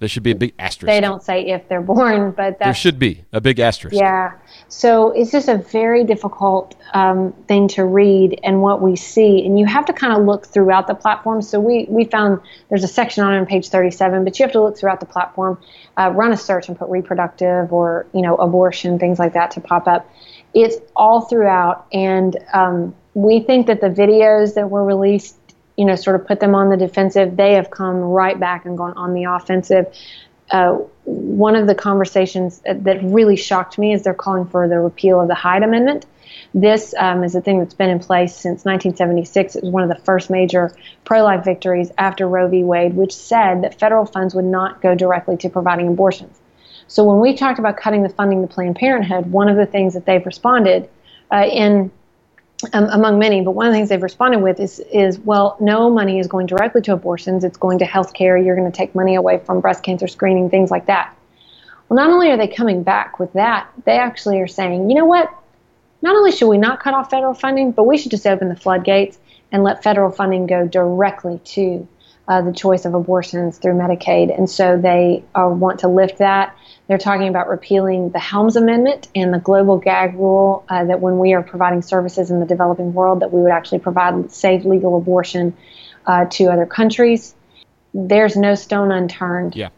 [0.00, 0.86] There should be a big asterisk.
[0.86, 3.94] They don't say if they're born, but there should be a big asterisk.
[3.94, 4.32] Yeah.
[4.68, 9.58] So it's just a very difficult um, thing to read and what we see, and
[9.58, 11.42] you have to kind of look throughout the platform.
[11.42, 14.52] So we we found there's a section on it on page 37, but you have
[14.52, 15.58] to look throughout the platform,
[15.98, 19.60] uh, run a search and put reproductive or you know abortion things like that to
[19.60, 20.10] pop up.
[20.54, 25.39] It's all throughout, and um, we think that the videos that were released
[25.80, 28.76] you know, sort of put them on the defensive, they have come right back and
[28.76, 29.86] gone on the offensive.
[30.50, 30.72] Uh,
[31.04, 35.26] one of the conversations that really shocked me is they're calling for the repeal of
[35.26, 36.04] the Hyde Amendment.
[36.52, 39.56] This um, is a thing that's been in place since 1976.
[39.56, 42.62] It was one of the first major pro life victories after Roe v.
[42.62, 46.38] Wade, which said that federal funds would not go directly to providing abortions.
[46.88, 49.94] So when we talked about cutting the funding to Planned Parenthood, one of the things
[49.94, 50.90] that they've responded
[51.32, 51.90] uh, in
[52.72, 55.90] um, among many, but one of the things they've responded with is, is, well, no
[55.90, 57.44] money is going directly to abortions.
[57.44, 58.36] It's going to health care.
[58.36, 61.14] You're going to take money away from breast cancer screening, things like that.
[61.88, 65.04] Well, not only are they coming back with that, they actually are saying, you know
[65.04, 65.32] what?
[66.02, 68.56] Not only should we not cut off federal funding, but we should just open the
[68.56, 69.18] floodgates
[69.52, 71.86] and let federal funding go directly to
[72.30, 74.36] uh, the choice of abortions through Medicaid.
[74.36, 76.56] And so they uh, want to lift that.
[76.86, 81.18] They're talking about repealing the Helms Amendment and the global gag rule uh, that when
[81.18, 84.96] we are providing services in the developing world, that we would actually provide safe legal
[84.96, 85.56] abortion
[86.06, 87.34] uh, to other countries.
[87.92, 89.56] There's no stone unturned.
[89.56, 89.70] Yeah.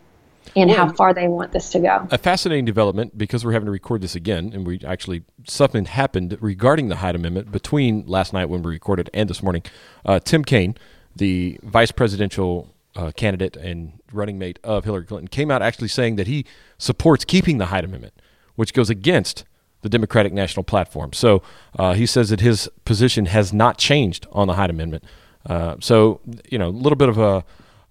[0.55, 2.07] In well, how far they want this to go.
[2.11, 6.37] A fascinating development because we're having to record this again, and we actually something happened
[6.43, 9.63] regarding the Hyde Amendment between last night when we recorded and this morning.
[10.05, 10.75] Uh, Tim Kaine,
[11.17, 16.17] the vice presidential uh, candidate and running mate of Hillary Clinton, came out actually saying
[16.17, 16.45] that he
[16.79, 18.15] supports keeping the Hyde Amendment,
[18.57, 19.45] which goes against
[19.81, 21.13] the Democratic National Platform.
[21.13, 21.43] So
[21.79, 25.05] uh, he says that his position has not changed on the Hyde Amendment.
[25.47, 26.21] Uh, so,
[26.51, 27.45] you know, a little bit of a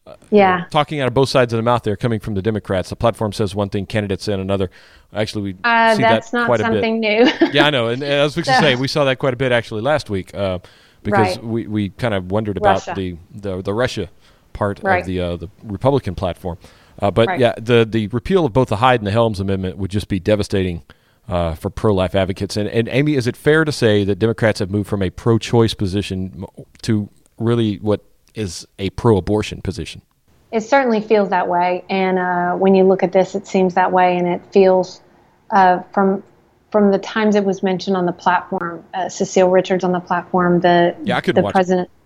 [0.08, 0.66] uh, yeah.
[0.72, 2.90] talking out of both sides of the mouth there coming from the Democrats.
[2.90, 4.72] The platform says one thing, candidates say another.
[5.14, 6.74] Actually, we uh, see that quite a bit.
[6.74, 7.30] something new.
[7.52, 7.90] yeah, I know.
[7.90, 10.10] And, and I was going to say, we saw that quite a bit actually last
[10.10, 10.60] week uh,
[11.04, 11.46] because right.
[11.46, 14.10] we, we kind of wondered about the, the, the Russia
[14.54, 15.02] part right.
[15.02, 16.58] of the uh, the Republican platform.
[17.00, 17.40] Uh, but right.
[17.40, 20.20] yeah, the the repeal of both the Hyde and the Helms Amendment would just be
[20.20, 20.84] devastating
[21.28, 22.58] uh, for pro life advocates.
[22.58, 25.38] And, and Amy, is it fair to say that Democrats have moved from a pro
[25.38, 26.46] choice position
[26.84, 28.04] to really what
[28.36, 30.02] is a pro abortion position?
[30.52, 31.86] It certainly feels that way.
[31.90, 35.02] And uh, when you look at this, it seems that way, and it feels
[35.50, 36.24] uh, from
[36.72, 40.62] from the times it was mentioned on the platform, uh, Cecile Richards on the platform,
[40.62, 41.90] the yeah, I the president.
[41.90, 42.02] It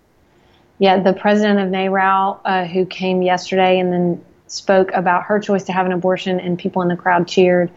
[0.78, 5.64] yeah, the president of NARAL, uh, who came yesterday and then spoke about her choice
[5.64, 7.70] to have an abortion, and people in the crowd cheered.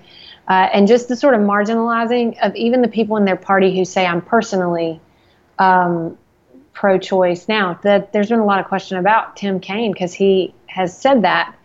[0.47, 3.86] Uh, and just the sort of marginalizing of even the people in their party who
[3.86, 4.99] say, I'm personally
[5.60, 6.17] um,
[6.73, 7.47] pro choice.
[7.47, 11.21] Now, that there's been a lot of question about Tim Kaine because he has said
[11.21, 11.56] that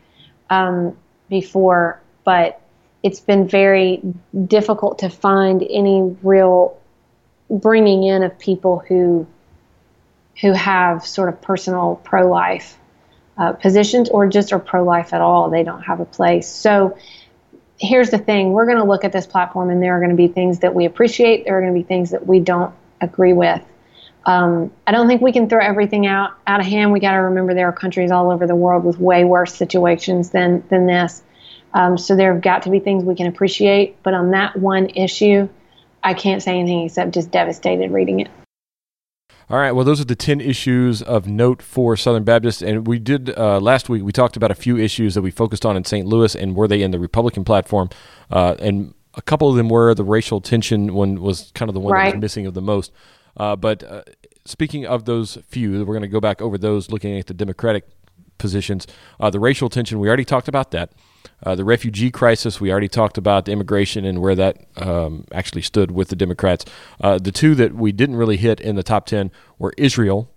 [0.50, 0.96] um,
[1.28, 2.60] before, but
[3.04, 4.00] it's been very
[4.46, 6.80] difficult to find any real
[7.50, 9.26] bringing in of people who
[10.40, 12.76] who have sort of personal pro life
[13.38, 15.50] uh, positions or just are pro life at all.
[15.50, 16.48] They don't have a place.
[16.48, 16.98] So
[17.78, 20.16] here's the thing we're going to look at this platform, and there are going to
[20.16, 23.34] be things that we appreciate, there are going to be things that we don't agree
[23.34, 23.62] with.
[24.24, 26.90] Um, I don't think we can throw everything out out of hand.
[26.90, 30.30] We got to remember there are countries all over the world with way worse situations
[30.30, 31.22] than than this.
[31.74, 34.88] Um, so there have got to be things we can appreciate, but on that one
[34.90, 35.48] issue,
[36.02, 38.30] I can't say anything except just devastated reading it.
[39.50, 39.72] All right.
[39.72, 42.62] Well, those are the 10 issues of note for Southern Baptist.
[42.62, 45.66] And we did uh, last week, we talked about a few issues that we focused
[45.66, 46.06] on in St.
[46.06, 47.90] Louis and were they in the Republican platform.
[48.30, 51.80] Uh, and a couple of them were the racial tension one was kind of the
[51.80, 52.06] one right.
[52.06, 52.90] that was missing of the most.
[53.36, 54.02] Uh, but uh,
[54.46, 57.84] speaking of those few, we're going to go back over those looking at the Democratic
[58.38, 58.86] positions.
[59.20, 60.92] Uh, the racial tension, we already talked about that.
[61.44, 65.62] Uh, the refugee crisis, we already talked about the immigration and where that um, actually
[65.62, 66.64] stood with the Democrats.
[67.00, 70.30] Uh, the two that we didn't really hit in the top 10 were Israel,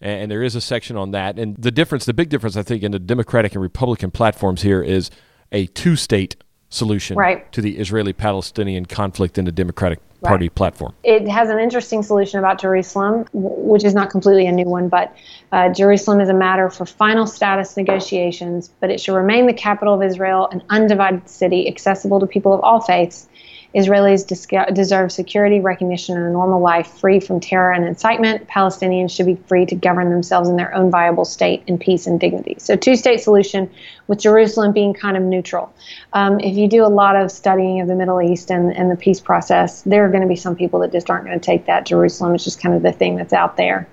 [0.00, 1.38] and, and there is a section on that.
[1.38, 4.82] And the difference, the big difference, I think, in the Democratic and Republican platforms here
[4.82, 5.10] is
[5.50, 6.36] a two state
[6.72, 7.50] solution right.
[7.52, 10.94] to the Israeli Palestinian conflict in the Democratic Party platform.
[11.02, 15.14] It has an interesting solution about Jerusalem, which is not completely a new one, but
[15.50, 19.94] uh, Jerusalem is a matter for final status negotiations, but it should remain the capital
[19.94, 23.28] of Israel, an undivided city accessible to people of all faiths
[23.74, 28.46] Israelis deserve security, recognition, and a normal life free from terror and incitement.
[28.46, 32.20] Palestinians should be free to govern themselves in their own viable state in peace and
[32.20, 32.56] dignity.
[32.58, 33.70] So, two state solution
[34.08, 35.72] with Jerusalem being kind of neutral.
[36.12, 38.96] Um, if you do a lot of studying of the Middle East and, and the
[38.96, 41.66] peace process, there are going to be some people that just aren't going to take
[41.66, 41.86] that.
[41.86, 43.88] Jerusalem is just kind of the thing that's out there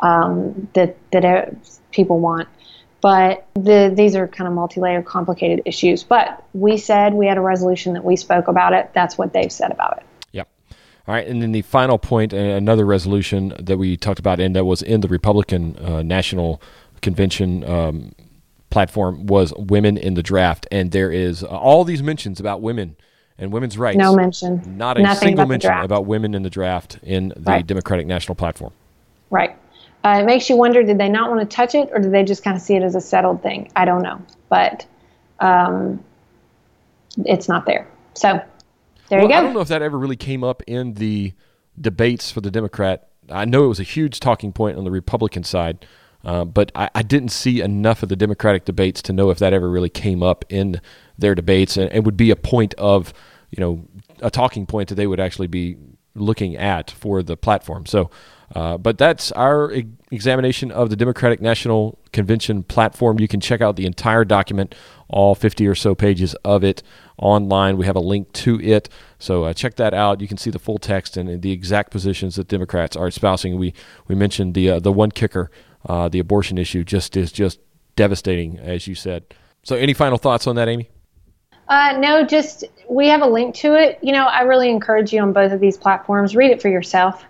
[0.00, 1.46] um, that, that uh,
[1.92, 2.48] people want.
[3.00, 6.02] But the, these are kind of multi-layered, complicated issues.
[6.02, 8.90] But we said we had a resolution that we spoke about it.
[8.92, 10.04] That's what they've said about it.
[10.32, 10.48] Yep.
[11.08, 14.64] All right, and then the final point, another resolution that we talked about, and that
[14.64, 16.60] was in the Republican uh, National
[17.00, 18.12] Convention um,
[18.68, 20.66] platform, was women in the draft.
[20.70, 22.96] And there is uh, all these mentions about women
[23.38, 23.96] and women's rights.
[23.96, 24.76] No mention.
[24.76, 27.66] Not a Nothing single mention about women in the draft in the right.
[27.66, 28.72] Democratic National Platform.
[29.30, 29.56] Right.
[30.02, 32.24] Uh, it makes you wonder did they not want to touch it or did they
[32.24, 33.70] just kind of see it as a settled thing?
[33.76, 34.20] I don't know.
[34.48, 34.86] But
[35.40, 36.02] um,
[37.24, 37.86] it's not there.
[38.14, 38.42] So
[39.08, 39.34] there well, you go.
[39.34, 41.32] I don't know if that ever really came up in the
[41.78, 43.08] debates for the Democrat.
[43.28, 45.86] I know it was a huge talking point on the Republican side,
[46.24, 49.52] uh, but I, I, didn't see enough of the Democratic debates to know if that
[49.52, 50.80] ever really came up in
[51.16, 53.14] their debates and, and would be a point of,
[53.50, 53.86] you know,
[54.20, 55.76] a talking point that they would actually be
[56.14, 57.86] looking at for the platform.
[57.86, 58.10] So
[58.54, 63.20] uh, but that's our e- examination of the Democratic National Convention platform.
[63.20, 64.74] You can check out the entire document,
[65.08, 66.82] all 50 or so pages of it
[67.16, 67.76] online.
[67.76, 68.88] We have a link to it.
[69.18, 70.20] So uh, check that out.
[70.20, 73.56] You can see the full text and the exact positions that Democrats are espousing.
[73.56, 73.72] We,
[74.08, 75.50] we mentioned the, uh, the one kicker,
[75.88, 77.60] uh, the abortion issue, just is just
[77.94, 79.24] devastating, as you said.
[79.62, 80.88] So, any final thoughts on that, Amy?
[81.68, 83.98] Uh, no, just we have a link to it.
[84.02, 86.34] You know, I really encourage you on both of these platforms.
[86.34, 87.24] Read it for yourself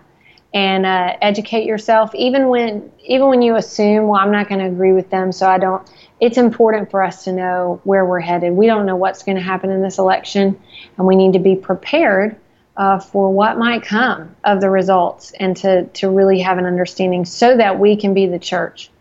[0.53, 4.67] and uh, educate yourself even when even when you assume well i'm not going to
[4.67, 5.89] agree with them so i don't
[6.21, 8.53] it's important for us to know where we're headed.
[8.53, 10.61] We don't know what's going to happen in this election
[10.97, 12.37] and we need to be prepared
[12.77, 17.25] uh, for what might come of the results and to, to really have an understanding
[17.25, 18.91] so that we can be the church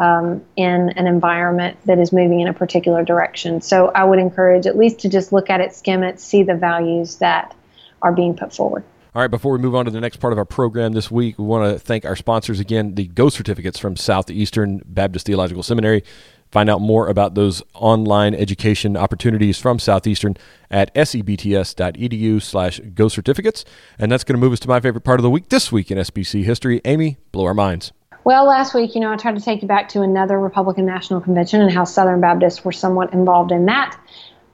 [0.00, 3.62] um, in an environment that is moving in a particular direction.
[3.62, 6.54] So i would encourage at least to just look at it skim it see the
[6.54, 7.54] values that
[8.02, 8.84] are being put forward
[9.16, 11.38] all right, before we move on to the next part of our program this week,
[11.38, 16.04] we want to thank our sponsors again, the Go certificates from Southeastern Baptist Theological Seminary.
[16.50, 20.36] Find out more about those online education opportunities from Southeastern
[20.70, 23.64] at sebts.edu slash go certificates.
[23.98, 25.90] And that's going to move us to my favorite part of the week this week
[25.90, 26.82] in SBC history.
[26.84, 27.92] Amy, blow our minds.
[28.24, 31.22] Well, last week, you know, I tried to take you back to another Republican National
[31.22, 33.98] Convention and how Southern Baptists were somewhat involved in that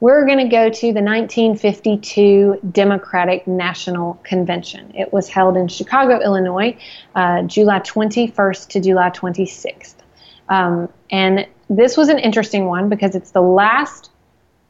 [0.02, 4.92] we're going to go to the 1952 Democratic National Convention.
[4.96, 6.76] It was held in Chicago, Illinois,
[7.14, 9.94] uh, July 21st to July 26th.
[10.48, 14.10] Um, and this was an interesting one because it's the last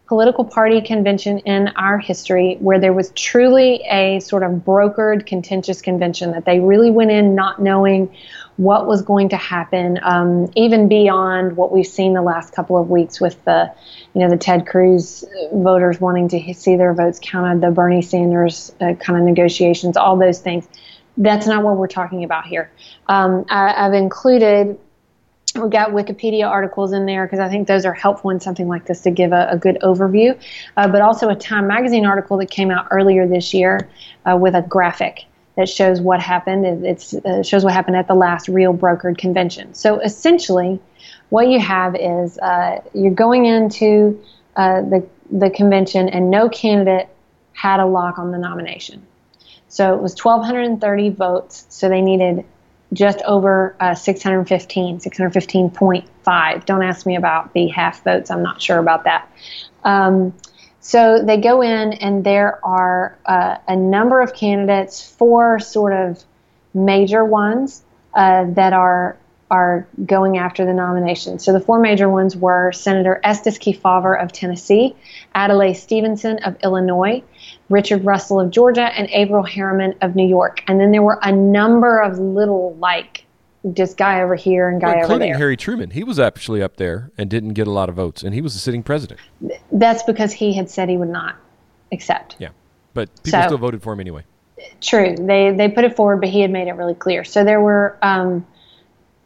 [0.06, 5.80] political party convention in our history where there was truly a sort of brokered contentious
[5.80, 8.14] convention that they really went in not knowing
[8.56, 12.90] what was going to happen, um, even beyond what we've seen the last couple of
[12.90, 13.72] weeks with the,
[14.14, 18.74] you know, the Ted Cruz voters wanting to see their votes counted, the Bernie Sanders
[18.80, 20.68] uh, kind of negotiations, all those things.
[21.16, 22.70] That's not what we're talking about here.
[23.06, 24.78] Um, I, I've included
[25.54, 28.86] we got Wikipedia articles in there because I think those are helpful in something like
[28.86, 30.38] this to give a, a good overview,
[30.76, 33.88] uh, but also a Time Magazine article that came out earlier this year
[34.24, 36.84] uh, with a graphic that shows what happened.
[36.84, 39.74] It uh, shows what happened at the last real brokered convention.
[39.74, 40.80] So essentially,
[41.28, 44.22] what you have is uh, you're going into
[44.56, 47.08] uh, the the convention, and no candidate
[47.52, 49.06] had a lock on the nomination.
[49.68, 51.64] So it was 1,230 votes.
[51.70, 52.44] So they needed
[52.92, 56.66] just over uh, 615, 615.5.
[56.66, 58.30] Don't ask me about the half votes.
[58.30, 59.30] I'm not sure about that.
[59.84, 60.34] Um,
[60.82, 66.22] so they go in, and there are uh, a number of candidates, four sort of
[66.74, 67.82] major ones
[68.14, 69.16] uh, that are
[69.48, 71.38] are going after the nomination.
[71.38, 74.96] So the four major ones were Senator Estes Kefauver of Tennessee,
[75.34, 77.22] Adlai Stevenson of Illinois,
[77.68, 80.64] Richard Russell of Georgia, and Averell Harriman of New York.
[80.66, 83.24] And then there were a number of little like
[83.72, 85.36] just guy over here and guy well, over there.
[85.36, 85.90] Harry Truman.
[85.90, 88.54] He was actually up there and didn't get a lot of votes, and he was
[88.54, 89.20] the sitting president.
[89.70, 91.36] That's because he had said he would not
[91.92, 92.36] accept.
[92.38, 92.48] Yeah,
[92.94, 94.24] but people so, still voted for him anyway.
[94.80, 95.14] True.
[95.16, 97.24] They they put it forward, but he had made it really clear.
[97.24, 98.46] So there were um,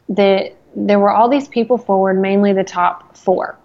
[0.08, 3.56] the there were all these people forward, mainly the top four.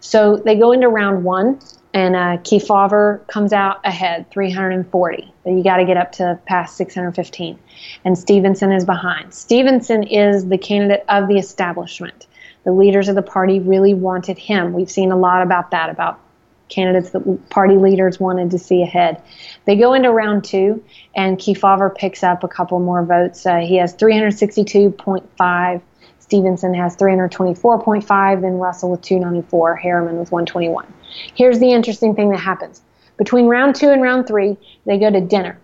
[0.00, 1.60] So they go into round one,
[1.96, 5.32] and uh, Kefauver comes out ahead, 340.
[5.42, 7.58] But you got to get up to past 615.
[8.04, 9.32] And Stevenson is behind.
[9.32, 12.26] Stevenson is the candidate of the establishment.
[12.64, 14.74] The leaders of the party really wanted him.
[14.74, 16.20] We've seen a lot about that, about
[16.68, 19.22] candidates that party leaders wanted to see ahead.
[19.64, 20.84] They go into round two,
[21.14, 23.46] and Kefauver picks up a couple more votes.
[23.46, 25.80] Uh, he has 362.5.
[26.18, 30.92] Stevenson has 324.5, then Russell with 294, Harriman with 121.
[31.34, 32.82] Here's the interesting thing that happens.
[33.16, 35.58] Between round two and round three, they go to dinner.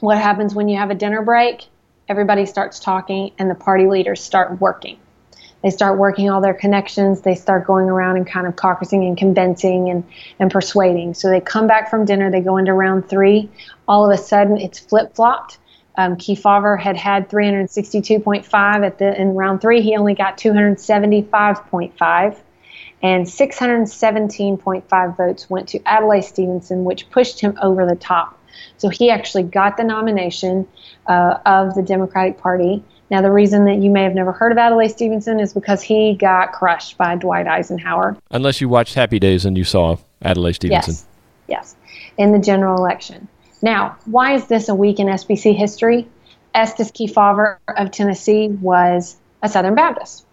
[0.00, 1.66] What happens when you have a dinner break?
[2.08, 4.98] Everybody starts talking and the party leaders start working.
[5.62, 7.20] they start working all their connections.
[7.20, 10.02] They start going around and kind of caucusing and convincing and,
[10.40, 11.14] and persuading.
[11.14, 13.48] So they come back from dinner, they go into round three.
[13.86, 15.58] All of a sudden, it's flip flopped.
[15.96, 19.82] Um, Kefauver had had 362.5 at the in round three.
[19.82, 22.36] He only got 275.5,
[23.02, 28.38] and 617.5 votes went to Adlai Stevenson, which pushed him over the top.
[28.78, 30.68] So he actually got the nomination
[31.06, 32.84] uh, of the Democratic Party.
[33.10, 36.14] Now, the reason that you may have never heard of Adlai Stevenson is because he
[36.14, 38.16] got crushed by Dwight Eisenhower.
[38.30, 40.94] Unless you watched Happy Days and you saw Adlai Stevenson.
[40.94, 41.06] Yes,
[41.48, 41.76] yes,
[42.16, 43.28] in the general election.
[43.60, 46.08] Now, why is this a week in SBC history?
[46.54, 50.24] Estes Kefauver of Tennessee was a Southern Baptist.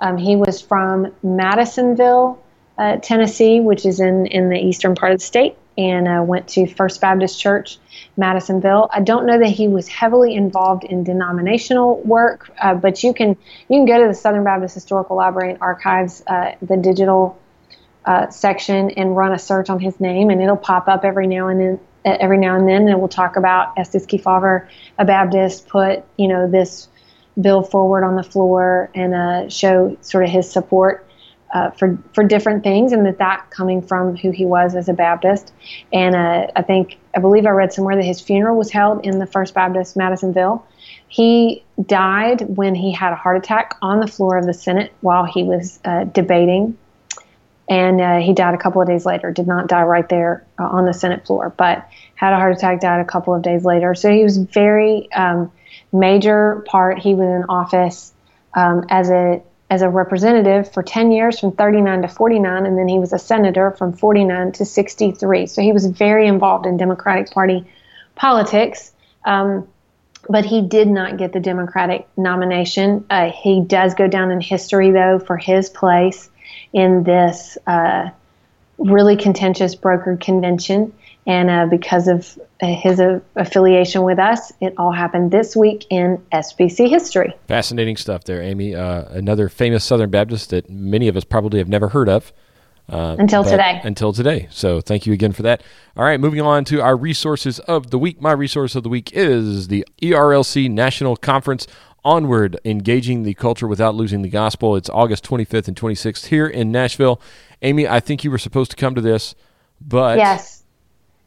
[0.00, 2.42] Um, he was from Madisonville,
[2.78, 6.48] uh, Tennessee, which is in, in the eastern part of the state, and uh, went
[6.48, 7.78] to First Baptist Church,
[8.16, 8.88] Madisonville.
[8.92, 13.30] I don't know that he was heavily involved in denominational work, uh, but you can
[13.30, 13.36] you
[13.78, 17.38] can go to the Southern Baptist Historical Library and Archives, uh, the digital
[18.04, 21.48] uh, section, and run a search on his name, and it'll pop up every now
[21.48, 21.80] and then.
[22.04, 24.68] Every now and then, and we'll talk about Estes Kefauver,
[24.98, 26.88] a Baptist, put you know this
[27.40, 31.08] bill forward on the floor and uh, show sort of his support
[31.52, 34.92] uh, for for different things, and that that coming from who he was as a
[34.92, 35.52] Baptist.
[35.92, 39.18] And uh, I think I believe I read somewhere that his funeral was held in
[39.18, 40.66] the First Baptist Madisonville.
[41.08, 45.24] He died when he had a heart attack on the floor of the Senate while
[45.24, 46.76] he was uh, debating,
[47.68, 49.32] and uh, he died a couple of days later.
[49.32, 52.80] Did not die right there uh, on the Senate floor, but had a heart attack.
[52.80, 53.94] Died a couple of days later.
[53.94, 55.50] So he was very um,
[55.92, 56.98] major part.
[56.98, 58.12] He was in office
[58.54, 62.88] um, as a as a representative for 10 years from 39 to 49, and then
[62.88, 65.46] he was a senator from 49 to 63.
[65.46, 67.66] So he was very involved in Democratic Party
[68.14, 68.92] politics.
[69.26, 69.68] Um,
[70.28, 73.04] but he did not get the Democratic nomination.
[73.08, 76.28] Uh, he does go down in history, though, for his place
[76.72, 78.10] in this uh,
[78.78, 80.92] really contentious brokered convention.
[81.28, 86.24] And uh, because of his uh, affiliation with us, it all happened this week in
[86.32, 87.36] SBC history.
[87.46, 88.74] Fascinating stuff there, Amy.
[88.74, 92.32] Uh, another famous Southern Baptist that many of us probably have never heard of.
[92.88, 93.78] Uh, until today.
[93.84, 94.48] Until today.
[94.50, 95.62] So thank you again for that.
[95.98, 98.22] All right, moving on to our resources of the week.
[98.22, 101.66] My resource of the week is the ERLC National Conference
[102.06, 104.76] Onward, Engaging the Culture Without Losing the Gospel.
[104.76, 107.20] It's August 25th and 26th here in Nashville.
[107.60, 109.34] Amy, I think you were supposed to come to this,
[109.78, 110.16] but.
[110.16, 110.57] Yes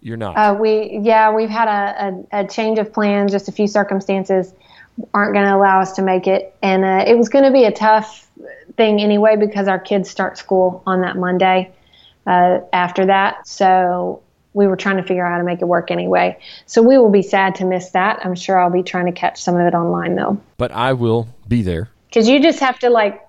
[0.02, 0.36] you're not.
[0.36, 3.32] Uh, we yeah, we've had a, a, a, change of plans.
[3.32, 4.54] Just a few circumstances
[5.14, 7.64] aren't going to allow us to make it, and uh, it was going to be
[7.64, 8.28] a tough
[8.76, 11.72] thing anyway because our kids start school on that Monday.
[12.28, 14.22] Uh, after that, so
[14.54, 16.38] we were trying to figure out how to make it work anyway.
[16.66, 18.24] So we will be sad to miss that.
[18.26, 20.40] I'm sure I'll be trying to catch some of it online though.
[20.58, 21.90] But I will be there.
[22.08, 23.26] Because you just have to like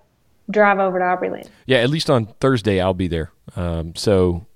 [0.50, 1.48] drive over to Opryland.
[1.66, 3.30] Yeah, at least on Thursday I'll be there.
[3.56, 4.46] Um, so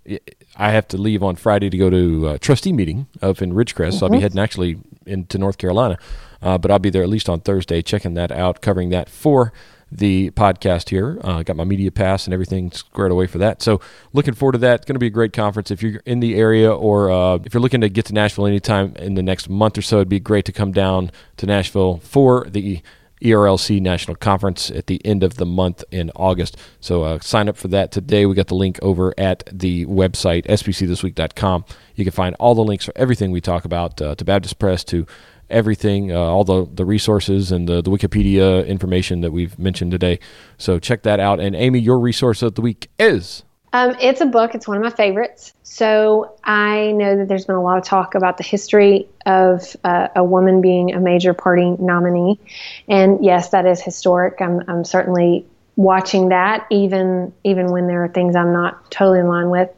[0.57, 3.89] I have to leave on Friday to go to a trustee meeting up in Ridgecrest.
[3.89, 3.99] Mm-hmm.
[3.99, 4.22] So I'll be mm-hmm.
[4.22, 5.99] heading actually into North Carolina,
[6.43, 9.53] uh, but I'll be there at least on Thursday, checking that out, covering that for
[9.91, 11.18] the podcast here.
[11.22, 13.62] Uh, got my media pass and everything squared away for that.
[13.62, 13.80] So
[14.12, 14.76] looking forward to that.
[14.76, 15.70] It's going to be a great conference.
[15.70, 18.97] If you're in the area or uh, if you're looking to get to Nashville anytime
[18.97, 22.47] in the next month or so, it'd be great to come down to Nashville for
[22.49, 22.82] the
[23.22, 26.56] ERLC National Conference at the end of the month in August.
[26.80, 28.26] So uh, sign up for that today.
[28.26, 31.64] We got the link over at the website, sbcthisweek.com.
[31.94, 34.84] You can find all the links for everything we talk about, uh, to Baptist Press,
[34.84, 35.06] to
[35.48, 40.18] everything, uh, all the, the resources and the, the Wikipedia information that we've mentioned today.
[40.58, 41.40] So check that out.
[41.40, 43.44] And Amy, your resource of the week is?
[43.76, 44.54] Um, it's a book.
[44.54, 45.52] It's one of my favorites.
[45.62, 50.08] So I know that there's been a lot of talk about the history of uh,
[50.16, 52.40] a woman being a major party nominee,
[52.88, 54.40] and yes, that is historic.
[54.40, 55.44] I'm, I'm certainly
[55.76, 59.68] watching that, even even when there are things I'm not totally in line with.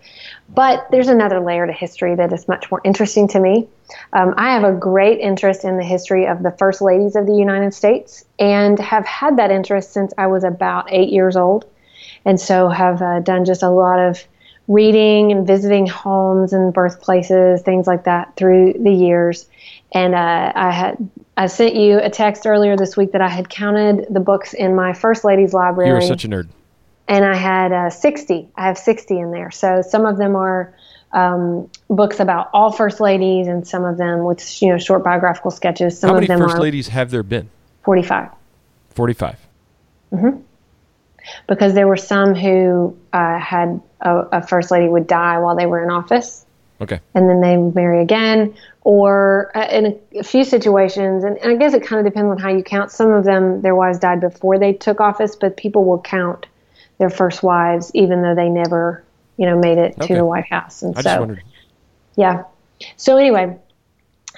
[0.48, 3.66] But there's another layer to history that is much more interesting to me.
[4.12, 7.34] Um, I have a great interest in the history of the first ladies of the
[7.34, 11.66] United States, and have had that interest since I was about eight years old
[12.24, 14.26] and so have uh, done just a lot of
[14.68, 19.46] reading and visiting homes and birthplaces, things like that through the years.
[19.92, 23.48] And uh, I had I sent you a text earlier this week that I had
[23.48, 25.90] counted the books in my first ladies library.
[25.90, 26.48] You're such a nerd.
[27.08, 28.48] And I had uh, 60.
[28.54, 29.50] I have 60 in there.
[29.50, 30.74] So some of them are
[31.12, 35.50] um, books about all first ladies, and some of them with you know short biographical
[35.50, 35.98] sketches.
[35.98, 37.48] Some How many of them first ladies have there been?
[37.84, 38.28] 45.
[38.90, 39.38] 45.
[40.12, 40.40] Mm-hmm
[41.46, 45.66] because there were some who uh, had a, a, first lady would die while they
[45.66, 46.44] were in office.
[46.80, 47.00] Okay.
[47.14, 51.56] And then they marry again, or uh, in a, a, few situations, and, and I
[51.56, 52.92] guess it kind of depends on how you count.
[52.92, 56.46] Some of them, their wives died before they took office, but people will count
[56.98, 59.04] their first wives even though they never,
[59.36, 60.08] you know, made it okay.
[60.08, 60.82] to the White House.
[60.82, 61.36] And I so,
[62.16, 62.44] yeah.
[62.96, 63.56] So anyway,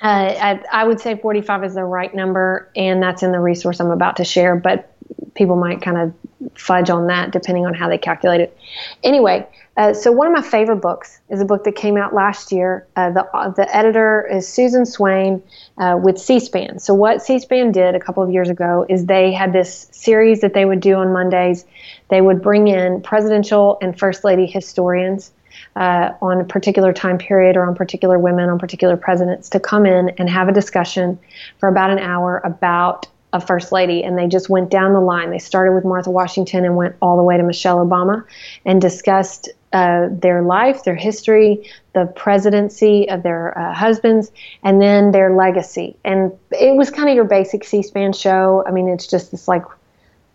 [0.02, 3.80] uh, I, I, would say 45 is the right number, and that's in the resource
[3.80, 4.56] I'm about to share.
[4.56, 4.94] But
[5.34, 6.14] people might kind of
[6.54, 8.56] fudge on that depending on how they calculate it.
[9.02, 12.52] Anyway, uh, so one of my favorite books is a book that came out last
[12.52, 12.86] year.
[12.96, 15.42] Uh, the uh, the editor is Susan Swain
[15.78, 16.78] uh, with C-SPAN.
[16.78, 20.54] So what C-SPAN did a couple of years ago is they had this series that
[20.54, 21.64] they would do on Mondays.
[22.08, 25.32] They would bring in presidential and first lady historians
[25.76, 29.86] uh, on a particular time period or on particular women, on particular presidents, to come
[29.86, 31.18] in and have a discussion
[31.58, 34.02] for about an hour about a first lady.
[34.02, 35.30] And they just went down the line.
[35.30, 38.24] They started with Martha Washington and went all the way to Michelle Obama
[38.64, 44.32] and discussed uh, their life, their history, the presidency of their uh, husbands,
[44.64, 45.96] and then their legacy.
[46.04, 48.64] And it was kind of your basic C SPAN show.
[48.66, 49.62] I mean, it's just this like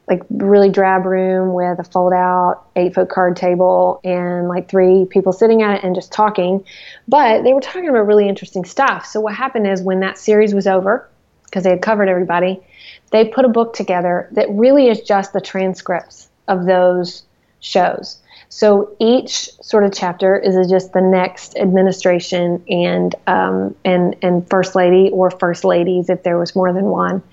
[0.08, 5.06] like really drab room with a fold out eight foot card table and like three
[5.06, 6.64] people sitting at it and just talking.
[7.08, 9.06] But they were talking about really interesting stuff.
[9.06, 11.10] So what happened is when that series was over,
[11.46, 12.62] because they had covered everybody,
[13.16, 17.24] they put a book together that really is just the transcripts of those
[17.61, 18.18] shows.
[18.49, 24.76] So each sort of chapter is just the next administration and um, and and first
[24.76, 27.24] lady or first ladies if there was more than one,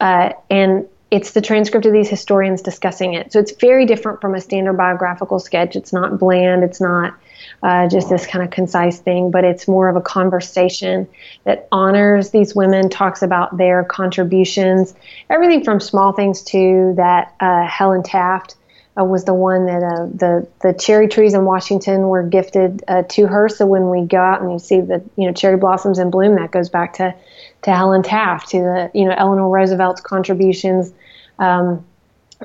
[0.00, 3.30] uh, and it's the transcript of these historians discussing it.
[3.34, 5.76] So it's very different from a standard biographical sketch.
[5.76, 6.64] It's not bland.
[6.64, 7.14] It's not
[7.62, 11.06] uh, just this kind of concise thing, but it's more of a conversation
[11.44, 14.94] that honors these women, talks about their contributions,
[15.28, 18.56] everything from small things to that uh, Helen Taft.
[18.94, 23.02] Uh, was the one that uh, the the cherry trees in Washington were gifted uh,
[23.08, 23.48] to her.
[23.48, 26.34] So when we go out and you see the you know cherry blossoms in bloom,
[26.34, 27.14] that goes back to
[27.62, 30.92] to Helen Taft, to the you know Eleanor Roosevelt's contributions
[31.42, 31.84] um,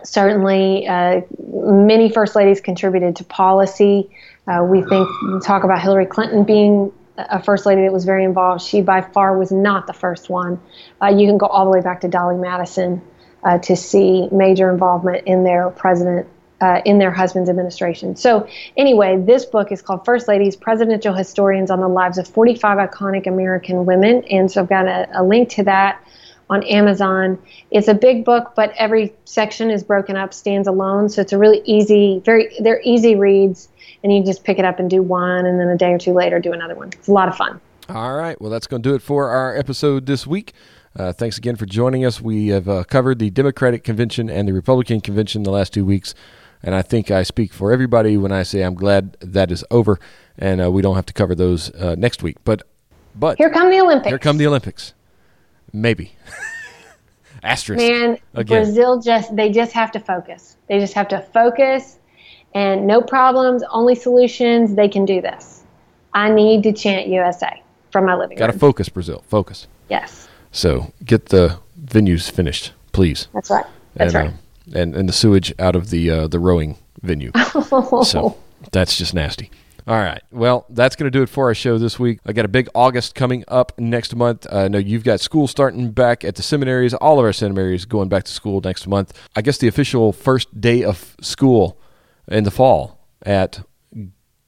[0.04, 4.10] certainly, uh, many first ladies contributed to policy.
[4.48, 8.24] Uh, we think we talk about Hillary Clinton being a first lady that was very
[8.24, 8.64] involved.
[8.64, 10.60] She by far was not the first one.
[11.02, 13.02] Uh, you can go all the way back to Dolley Madison
[13.44, 16.28] uh, to see major involvement in their president.
[16.60, 18.16] Uh, in their husband's administration.
[18.16, 22.90] So, anyway, this book is called First Ladies Presidential Historians on the Lives of 45
[22.90, 24.24] Iconic American Women.
[24.24, 26.04] And so, I've got a, a link to that
[26.50, 27.38] on Amazon.
[27.72, 31.10] It's a big book, but every section is broken up, stands alone.
[31.10, 33.70] So it's a really easy, very, they're easy reads,
[34.04, 36.14] and you just pick it up and do one, and then a day or two
[36.14, 36.90] later do another one.
[36.90, 37.60] It's a lot of fun.
[37.90, 38.40] All right.
[38.42, 40.54] Well, that's going to do it for our episode this week.
[40.96, 42.20] Uh, thanks again for joining us.
[42.20, 46.16] We have uh, covered the Democratic Convention and the Republican Convention the last two weeks.
[46.64, 50.00] And I think I speak for everybody when I say I'm glad that is over
[50.38, 52.38] and uh, we don't have to cover those uh, next week.
[52.44, 52.64] But
[53.16, 54.10] but here come the Olympics.
[54.10, 54.94] Here come the Olympics.
[55.74, 56.14] Maybe.
[57.44, 57.86] Asterisk.
[57.86, 58.64] Man, again.
[58.64, 60.58] Brazil just they just have to focus.
[60.68, 62.00] They just have to focus
[62.54, 64.76] and no problems, only solutions.
[64.76, 65.64] They can do this.
[66.14, 67.62] I need to chant USA
[67.92, 68.58] from my living Gotta room.
[68.58, 69.24] Got to focus, Brazil.
[69.28, 69.68] Focus.
[69.90, 70.28] Yes.
[70.52, 73.28] So get the venues finished, please.
[73.34, 73.66] That's right.
[73.94, 74.34] That's and, right.
[74.34, 77.32] Uh, and and the sewage out of the uh, the rowing venue.
[78.04, 78.38] so
[78.72, 79.52] that's just nasty.
[79.88, 80.22] All right.
[80.32, 82.20] Well, that's going to do it for our show this week.
[82.26, 84.46] I got a big August coming up next month.
[84.52, 86.94] I know you've got school starting back at the seminaries.
[86.94, 89.18] All of our seminaries going back to school next month.
[89.34, 91.80] I guess the official first day of school
[92.28, 93.66] in the fall at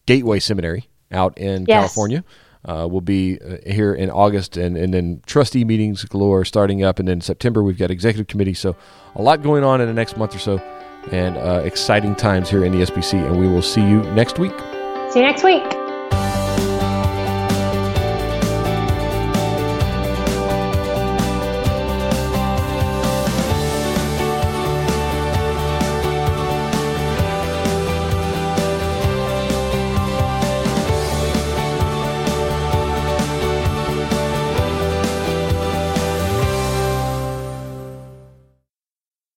[0.06, 1.80] Gateway Seminary out in yes.
[1.80, 2.26] California.
[2.66, 7.00] Uh, will be uh, here in August, and, and then trustee meetings galore starting up,
[7.00, 8.54] and then September we've got executive committee.
[8.54, 8.76] So
[9.16, 10.58] a lot going on in the next month or so,
[11.10, 13.14] and uh, exciting times here in the SBC.
[13.14, 14.52] And we will see you next week.
[15.12, 15.89] See you next week.